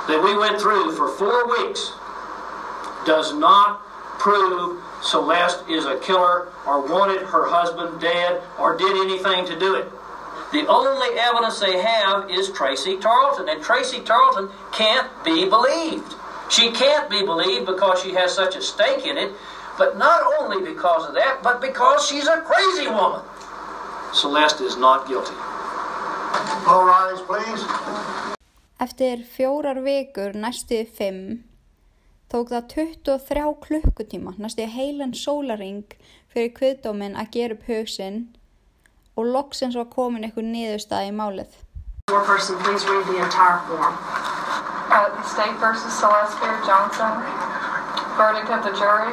[0.09, 1.93] that we went through for four weeks
[3.07, 3.81] does not
[4.19, 9.75] prove Celeste is a killer or wanted her husband dead or did anything to do
[9.75, 9.91] it.
[10.53, 16.15] The only evidence they have is Tracy Tarleton, and Tracy Tarleton can't be believed.
[16.49, 19.33] She can't be believed because she has such a stake in it,
[19.77, 23.21] but not only because of that, but because she's a crazy woman.
[24.15, 25.35] Celeste is not guilty.
[26.67, 27.63] All rise, please.
[28.79, 31.23] Eftir fjórar vikur næstuði fimm
[32.31, 35.97] tók það 23 klukkutíma næstuði heilan sólaring
[36.31, 38.21] fyrir kviðdóminn að gera upp hugsin
[39.19, 41.59] og loksins var komin eitthvað niðurstað í málið.
[42.07, 43.99] Person, please read the entire form.
[44.95, 47.19] Uh, state versus Celeste Beard Johnson.
[48.15, 49.11] Verdict of the jury.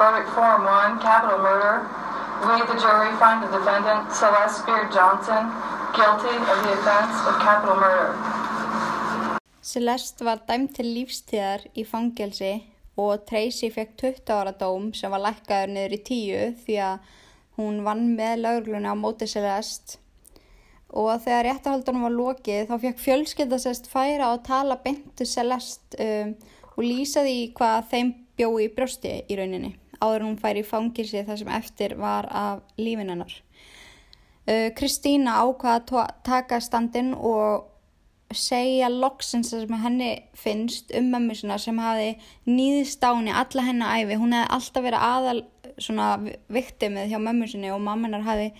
[0.00, 2.03] Verdict form one, capital murder.
[2.44, 5.48] We, the jury, find the defendant, Celeste Beard Johnson,
[5.96, 8.12] guilty of the offense of capital murder.
[9.62, 12.50] Celeste var dæmt til lífstíðar í fangelsi
[13.00, 17.14] og Tracy fekk 20 ára dóm sem var lækkaður niður í 10 því að
[17.56, 19.96] hún vann með lauglunni á móti Celeste
[20.92, 26.36] og þegar réttahaldunum var lokið þá fekk fjölskyldasest færa og tala beintu Celeste um,
[26.76, 31.24] og lýsa því hvað þeim bjói í brjósti í rauninni áður hún færi í fangilsi
[31.26, 33.34] þar sem eftir var af lífinennar.
[34.44, 37.70] Uh, Kristína ákvaða að taka standinn og
[38.34, 42.14] segja loksins það sem henni finnst um mömmu svona sem hafi
[42.48, 44.18] nýðist á henni alla henni æfi.
[44.20, 45.40] Hún hefði alltaf verið aðal
[46.52, 48.50] viktimið hjá mömmu sinni og mamminar hafi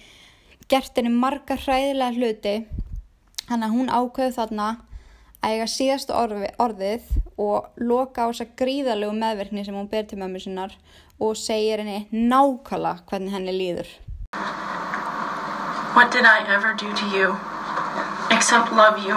[0.71, 2.57] gert henni marga hræðilega hluti.
[3.45, 4.69] Þannig að hún ákveði þarna
[5.45, 7.09] að eiga síðastu orði, orðið
[7.41, 10.77] og loka á þessa gríðalegu meðverkni sem hún ber til mömmu sinnar
[11.21, 13.89] og segir henni nákvæmlega hvernig henni líður.
[15.95, 17.37] What did I ever do to you
[18.31, 19.17] except love you?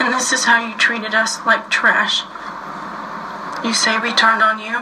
[0.00, 2.22] And this is how you treated us like trash.
[3.64, 4.76] You say we turned on you?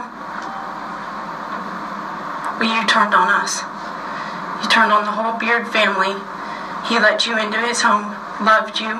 [2.59, 3.61] Well, you turned on us.
[4.61, 6.15] You turned on the whole Beard family.
[6.89, 8.11] He let you into his home,
[8.43, 8.91] loved you,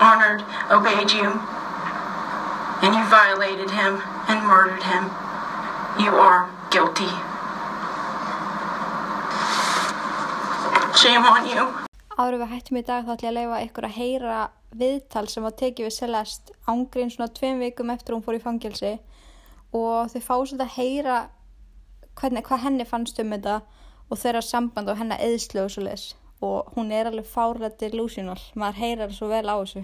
[0.00, 1.40] honored, obeyed you.
[2.82, 5.10] And you violated him and murdered him.
[5.98, 7.10] You are guilty.
[10.94, 11.64] Shame on you.
[12.14, 14.36] Áður við hættum í dag þá ætlum ég að leifa ykkur að heyra
[14.78, 18.92] viðtal sem var tekið við Celeste ángrín svona tveim vikum eftir hún fór í fangelsi
[19.74, 21.16] og þau fá svolítið að heyra
[22.20, 23.56] hvernig, hvað henni fannst um þetta
[24.06, 28.38] og þeirra samband og hennar eðslu og svo les og hún er alveg fárlega delusional,
[28.54, 29.82] maður heyrar svo vel á þessu.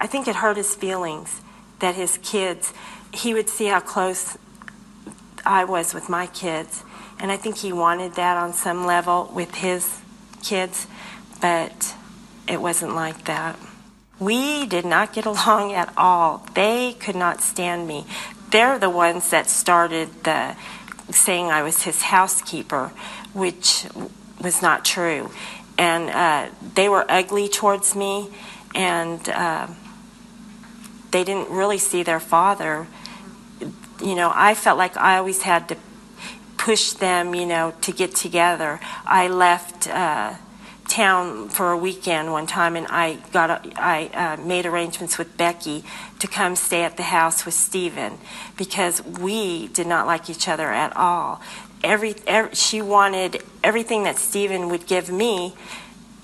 [0.00, 1.42] I think it hurt his feelings
[1.80, 2.72] that his kids,
[3.12, 4.38] he would see how close
[5.46, 6.82] I was with my kids.
[7.18, 10.00] And I think he wanted that on some level with his
[10.42, 10.86] kids,
[11.40, 11.94] but
[12.48, 13.58] it wasn't like that.
[14.18, 16.46] We did not get along at all.
[16.54, 18.06] They could not stand me.
[18.50, 20.56] They're the ones that started the
[21.10, 22.92] saying I was his housekeeper,
[23.32, 23.86] which
[24.40, 25.30] was not true.
[25.76, 28.30] And uh, they were ugly towards me,
[28.74, 29.66] and uh,
[31.10, 32.86] they didn't really see their father.
[34.02, 35.76] You know, I felt like I always had to
[36.56, 38.80] push them, you know, to get together.
[39.04, 40.34] I left uh,
[40.88, 45.36] town for a weekend one time, and I got a, I uh, made arrangements with
[45.36, 45.84] Becky
[46.18, 48.18] to come stay at the house with Stephen
[48.56, 51.40] because we did not like each other at all.
[51.82, 55.54] Every, every she wanted everything that Stephen would give me.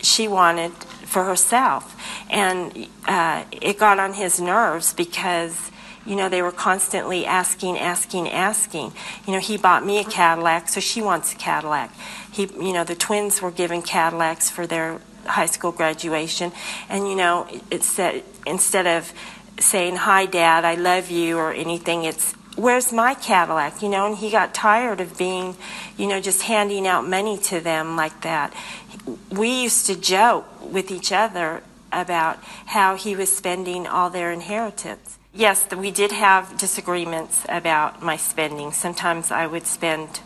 [0.02, 0.72] She wanted
[1.04, 1.94] for herself,
[2.30, 5.70] and uh, it got on his nerves because
[6.10, 8.92] you know, they were constantly asking, asking, asking.
[9.28, 11.94] You know, he bought me a Cadillac, so she wants a Cadillac.
[12.32, 16.50] He, you know, the twins were given Cadillacs for their high school graduation,
[16.88, 19.12] and you know, it said instead of
[19.60, 24.16] saying "Hi, Dad, I love you" or anything, it's "Where's my Cadillac?" You know, and
[24.16, 25.56] he got tired of being,
[25.96, 28.52] you know, just handing out money to them like that.
[29.30, 35.19] We used to joke with each other about how he was spending all their inheritance.
[35.32, 38.72] Yes, we did have disagreements about my spending.
[38.72, 40.20] Sometimes I would spend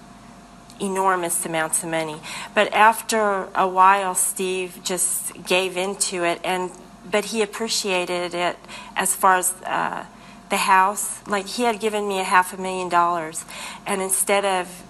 [0.81, 2.17] enormous amounts of money.
[2.55, 6.71] But after a while, Steve just gave into it, and
[7.11, 8.57] but he appreciated it
[8.97, 10.07] as far as uh,
[10.49, 11.21] the house.
[11.29, 13.45] Like he had given me a half a million dollars,
[13.87, 14.83] and instead of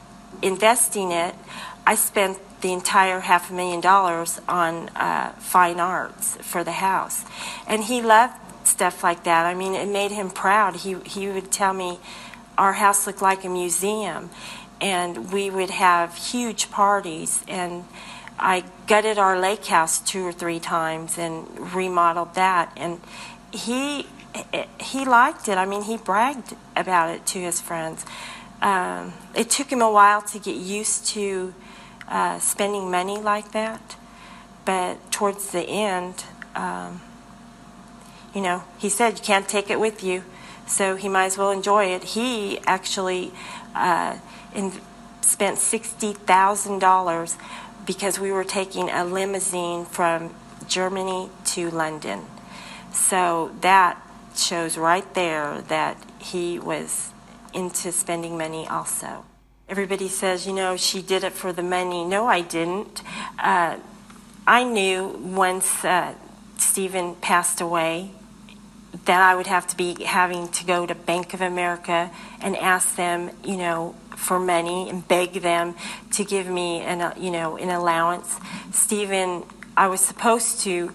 [0.43, 1.35] investing it,
[1.85, 7.25] I spent the entire half a million dollars on uh, fine arts for the house,
[7.67, 9.47] and he loved stuff like that.
[9.47, 10.77] I mean, it made him proud.
[10.77, 11.99] He he would tell me
[12.57, 14.31] our house looked like a museum,
[14.81, 17.45] and we would have huge parties.
[17.49, 17.85] And
[18.39, 22.73] I gutted our lake house two or three times and remodeled that.
[22.77, 23.01] And
[23.53, 24.07] he
[24.81, 25.59] he liked it.
[25.59, 28.05] I mean, he bragged about it to his friends.
[28.63, 31.55] Um, it took him a while to get used to
[32.09, 33.97] uh, spending money like that,
[34.65, 36.25] but towards the end.
[36.55, 37.01] Um,
[38.35, 40.25] you know, he said you can't take it with you,
[40.67, 42.05] so he might as well enjoy it.
[42.05, 43.33] He actually
[43.75, 44.19] uh,
[44.55, 44.73] in,
[45.21, 47.37] spent sixty thousand dollars
[47.87, 50.35] because we were taking a limousine from
[50.67, 52.23] Germany to London.
[52.93, 54.01] So that
[54.35, 57.13] shows right there that he was
[57.53, 59.25] into spending money also.
[59.69, 62.05] Everybody says, you know, she did it for the money.
[62.05, 63.03] No, I didn't.
[63.39, 63.79] Uh,
[64.47, 66.15] I knew once uh,
[66.59, 68.11] Stephen passed away
[69.05, 72.97] that I would have to be having to go to Bank of America and ask
[72.97, 75.75] them, you know, for money and beg them
[76.13, 78.39] to give me an, uh, you know, an allowance.
[78.73, 79.45] Stephen,
[79.77, 80.93] I was supposed to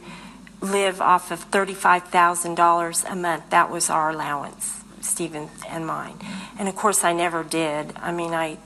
[0.61, 3.49] live off of $35,000 a month.
[3.49, 6.17] That was our allowance, Stephen and mine.
[6.57, 7.93] And of course, I never did.
[7.97, 8.57] I mean, I,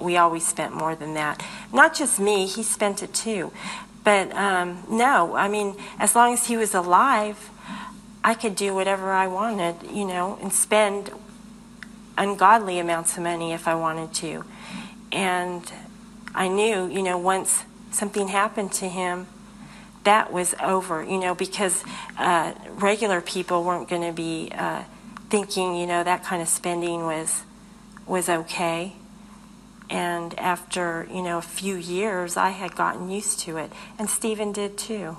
[0.00, 1.44] we always spent more than that.
[1.72, 3.52] Not just me, he spent it too.
[4.02, 7.50] But um, no, I mean, as long as he was alive,
[8.22, 11.10] I could do whatever I wanted, you know, and spend
[12.18, 14.44] ungodly amounts of money if I wanted to.
[15.10, 15.70] And
[16.34, 19.26] I knew, you know, once something happened to him,
[20.04, 21.84] that was over, you know, because
[22.16, 24.84] uh, regular people weren't going to be uh,
[25.28, 27.42] thinking, you know, that kind of spending was
[28.06, 28.94] was okay.
[29.88, 34.52] And after, you know, a few years, I had gotten used to it, and Stephen
[34.52, 35.16] did too.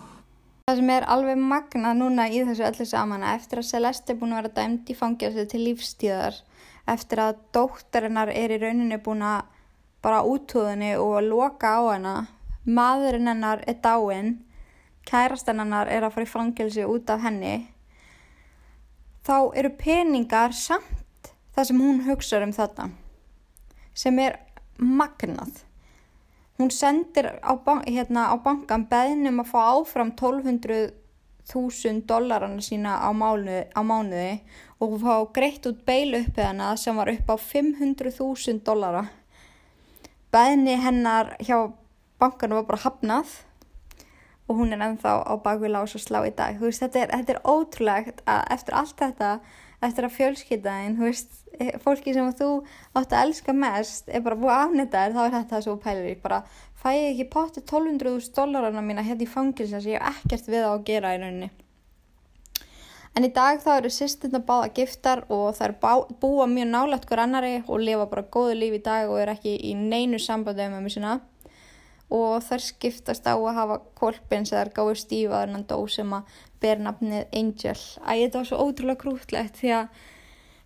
[0.72, 4.32] Það sem er alveg magnað núna í þessu öllu saman eftir að Celeste er búin
[4.32, 6.38] að vera dæmt í fangjast til lífstíðar
[6.94, 9.50] eftir að dóttarinnar er í rauninni búin að
[10.00, 12.14] bara útúðinni og að loka á hana.
[12.64, 14.30] Maðurinn hennar er dáinn
[15.12, 17.68] kærastan hennar er að fara í fangelsi út af henni.
[19.28, 22.88] Þá eru peningar samt það sem hún hugsaður um þetta
[24.06, 24.40] sem er
[24.80, 25.66] magnað
[26.62, 33.10] hún sendir á, bank, hérna, á bankan beðnum að fá áfram 1200.000 dollarana sína á,
[33.12, 34.42] mánu, á mánuði
[34.82, 39.04] og fá greitt út beil uppið hana sem var upp á 500.000 dollara.
[40.32, 41.74] Beðni hennar hjá
[42.22, 43.28] bankanu var bara hafnað
[44.48, 46.60] og hún er ennþá á bakvið lás og slá í dag.
[46.60, 49.30] Veist, þetta er, þetta er ótrúlegt að eftir allt þetta,
[49.82, 52.50] eftir að fjölskyldaðin þú veist, eh, fólki sem þú
[52.96, 56.22] átt að elska mest er bara búið afnita þér, þá er þetta svo pælir ég
[56.22, 56.44] bara
[56.84, 60.70] fæ ég ekki potti 1200.000 dólarana mína hérna í fangilsa sem ég hef ekkert við
[60.70, 61.52] á að gera í rauninni
[63.12, 67.22] En í dag þá eru sýstirna báða giftar og það er búa mjög nálægt hver
[67.26, 70.86] annari og lifa bara góðu líf í dag og er ekki í neinu sambandi með
[70.86, 71.16] mér sína.
[72.12, 76.40] Og þær skiptast á að hafa kolpin sem þær gáði stífaður en dó sem að
[76.62, 77.78] ber nafnið Angel.
[78.04, 80.02] Æ, þetta var svo ótrúlega krútlegt því að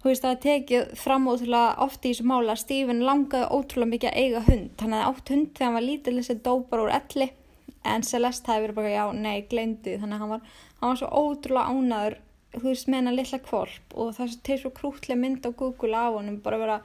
[0.01, 4.11] þú veist það tekið fram ótrúlega oft í þessu mála að Stephen langaði ótrúlega mikið
[4.11, 4.75] að eiga hund.
[4.81, 7.31] Hann hefði átt hund þegar hann var lítill þessi dópar úr elli
[7.85, 11.09] en Celeste hefði verið bara já, nei, glemdi þannig að hann var, hann var svo
[11.21, 12.17] ótrúlega ánaður
[12.55, 16.07] þú veist, með hennar lilla kvolp og það er svo krútlega mynd á Google á
[16.15, 16.77] honum bara vera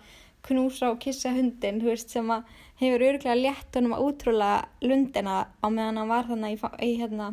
[0.46, 2.48] knúsa og kissa hundin, þú veist, sem að
[2.80, 7.30] hefur öruglega létt honum að útrúlega lundina á meðan hann var þannig í, í hérna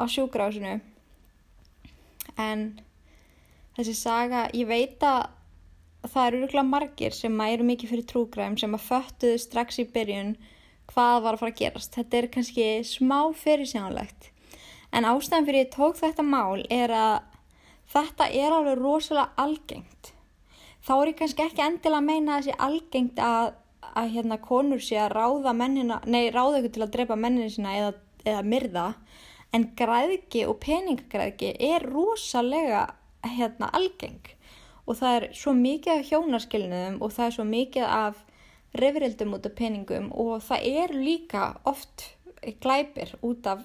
[0.00, 0.78] á sjúgrásinu
[2.40, 2.64] en
[3.76, 5.28] þessi saga, ég veit að
[6.08, 10.34] það eru öruglega margir sem eru mikið fyrir trúgræm sem að föttuðu strax í byrjun
[10.92, 11.94] hvað var að fara að gerast.
[11.96, 14.32] Þetta er kannski smá fyrirsjánlegt
[14.94, 17.14] en ástæðan fyrir ég tók þetta mál er að
[17.92, 20.12] Þetta er alveg rosalega algengt.
[20.84, 23.52] Þá er ég kannski ekki endilega að meina sé algengt að,
[23.94, 27.74] að hérna konur sé að ráða mennina, nei ráða ykkur til að drepa mennina sína
[27.78, 27.92] eða,
[28.24, 28.86] eða myrða
[29.54, 32.86] en græðki og peningagræðki er rosalega
[33.24, 34.32] hérna algeng
[34.84, 38.24] og það er svo mikið af hjónaskilniðum og það er svo mikið af
[38.74, 42.10] reyfrildum út af peningum og það er líka oft
[42.60, 43.62] glæpir út af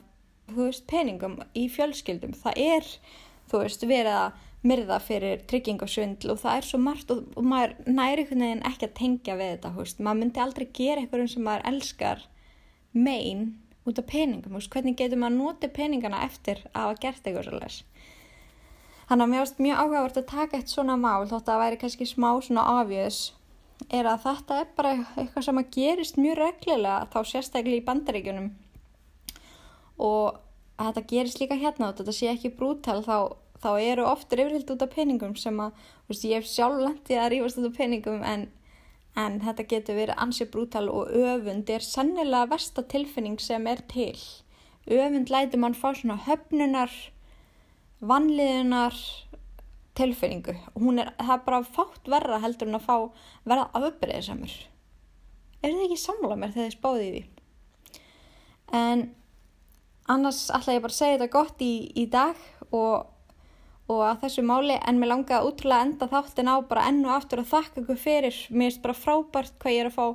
[0.55, 2.35] veist, peningum í fjölskyldum.
[2.37, 2.87] Það er
[3.49, 7.77] þú veist, verið að myrða fyrir tryggingasvindl og það er svo margt og, og maður
[7.87, 11.45] næri einhvern veginn ekki að tengja við þetta, veist, maður myndi aldrei gera eitthvað sem
[11.47, 12.25] maður elskar
[12.91, 13.45] megin
[13.87, 17.81] út af peningum, veist, hvernig getur maður notið peningana eftir að hafa gert eitthvað svolítið.
[19.09, 21.77] Þannig að mér finnst mjög áhugavert að taka eitt svona mál, þótt að það væri
[21.81, 23.21] kannski smá svona afjöðs,
[23.87, 28.49] er að þetta er bara eitthvað sem að gerist mjög reglulega þá sérstaklega í bandaríkunum
[29.99, 30.39] og
[30.79, 33.15] að þetta gerist líka hérna og þetta sé ekki brútal þá,
[33.63, 37.21] þá eru oftur yfirhild út af peningum sem að, þú veist, ég hef sjálf landið
[37.21, 38.45] að rífast út af peningum en,
[39.19, 44.15] en þetta getur verið ansið brútal og öfund er sannilega versta tilfinning sem er til.
[44.89, 46.93] Öfund læti mann fá svona höfnunar,
[47.99, 48.95] vanliðunar
[49.99, 52.95] tilfinningu hún er, það er bara fátt verra heldur en að fá
[53.47, 54.55] verða afbreyðið samur.
[55.59, 57.23] Er þið ekki samlað mér þegar þið spáðið því?
[58.79, 59.05] En
[60.09, 63.09] annars ætla ég bara að segja þetta gott í, í dag og,
[63.89, 67.15] og að þessu máli en mér langaði að útrúlega enda þáttin á bara enn og
[67.15, 68.37] aftur að þakka ykkur fyrir.
[68.53, 70.05] Mér finnst bara frábært hvað ég er að fá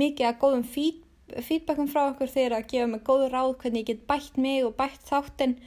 [0.00, 1.02] mikið að góðum feed,
[1.48, 2.32] feedbackum frá ykkur.
[2.32, 5.58] Þegar að gefa mig góður ráð hvernig ég get bætt mig og bætt þáttin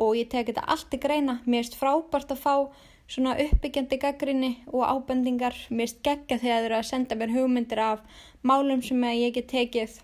[0.00, 1.38] og ég tek þetta allt í greina.
[1.44, 2.54] Mér finnst frábært að fá
[3.10, 5.56] svona uppbyggjandi gaggrinni og ábendingar.
[5.68, 9.52] Mér finnst geggja þegar þeir eru að senda mér hugmyndir af málum sem ég get
[9.52, 10.00] tekið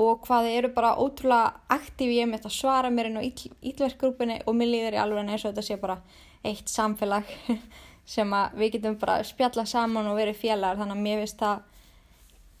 [0.00, 4.40] og hvað þið eru bara ótrúlega aktíf ég með þetta svara mér inn á ítlverkgrúpunni
[4.46, 5.98] og mér líður í alveg eins og þetta sé bara
[6.46, 7.28] eitt samfélag
[8.14, 11.62] sem að við getum bara spjalla saman og verið félagar þannig að mér finnst það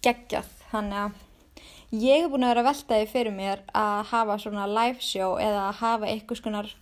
[0.04, 0.54] geggjað.
[0.70, 5.34] Þannig að ég hef búin að vera veltaði fyrir mér að hafa svona live show
[5.42, 6.74] eða að hafa eitthvað skonar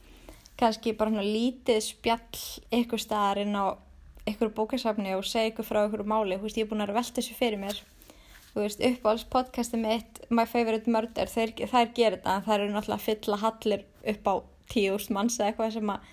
[0.58, 2.42] kannski bara svona lítið spjall
[2.74, 3.78] eitthvað staðar inn á
[4.26, 6.98] eitthvað bókasafni og segja eitthvað frá eitthvað máli, þú veist ég hef búin að vera
[6.98, 7.80] veltaði þessu fyrir mér
[8.58, 12.72] þú veist, uppáhalds podcasti mitt My Favorite Murder, þeir, þær gerir þetta en þær eru
[12.74, 14.34] náttúrulega fylla hallir upp á
[14.72, 16.08] tíust manns eða eitthvað sem að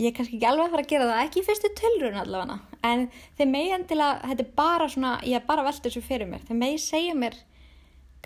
[0.00, 2.58] ég er kannski ekki alveg að fara að gera það ekki í fyrstu tölrun allavega.
[2.86, 3.02] En
[3.40, 6.60] þeir megi endilega, þetta er bara svona ég er bara veltið þessu fyrir mér, þeir
[6.62, 7.40] megi segja mér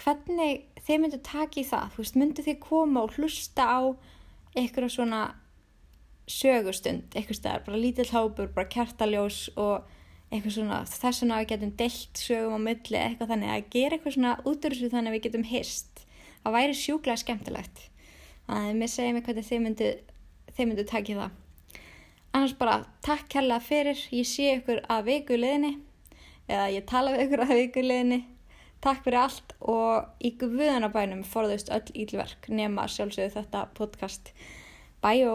[0.02, 3.80] hvernig þeir myndu taka í það, þú veist, myndu þeir koma og hlusta á
[4.52, 5.24] eitthvað svona
[6.28, 9.88] sögustund, eitthvað stær, bara lítill hápur, bara kertaljós og
[10.34, 14.16] eitthvað svona þess vegna við getum deilt sögum á milli eitthvað þannig að gera eitthvað
[14.16, 16.02] svona út úr þessu þannig að við getum hist.
[16.42, 17.86] Það væri sjúklega skemmtilegt.
[18.48, 19.90] Þannig að mér segja mig hvernig þeir myndu
[20.54, 21.40] þeir myndu takja það.
[22.34, 22.76] Annars bara
[23.06, 25.76] takk kærlega fyrir ég sé ykkur að viku leðinni
[26.50, 28.20] eða ég tala við ykkur að viku leðinni
[28.84, 34.34] takk fyrir allt og í guðanabænum forðust öll ílverk nema sjálfsögðu þetta podcast.
[35.04, 35.28] Bye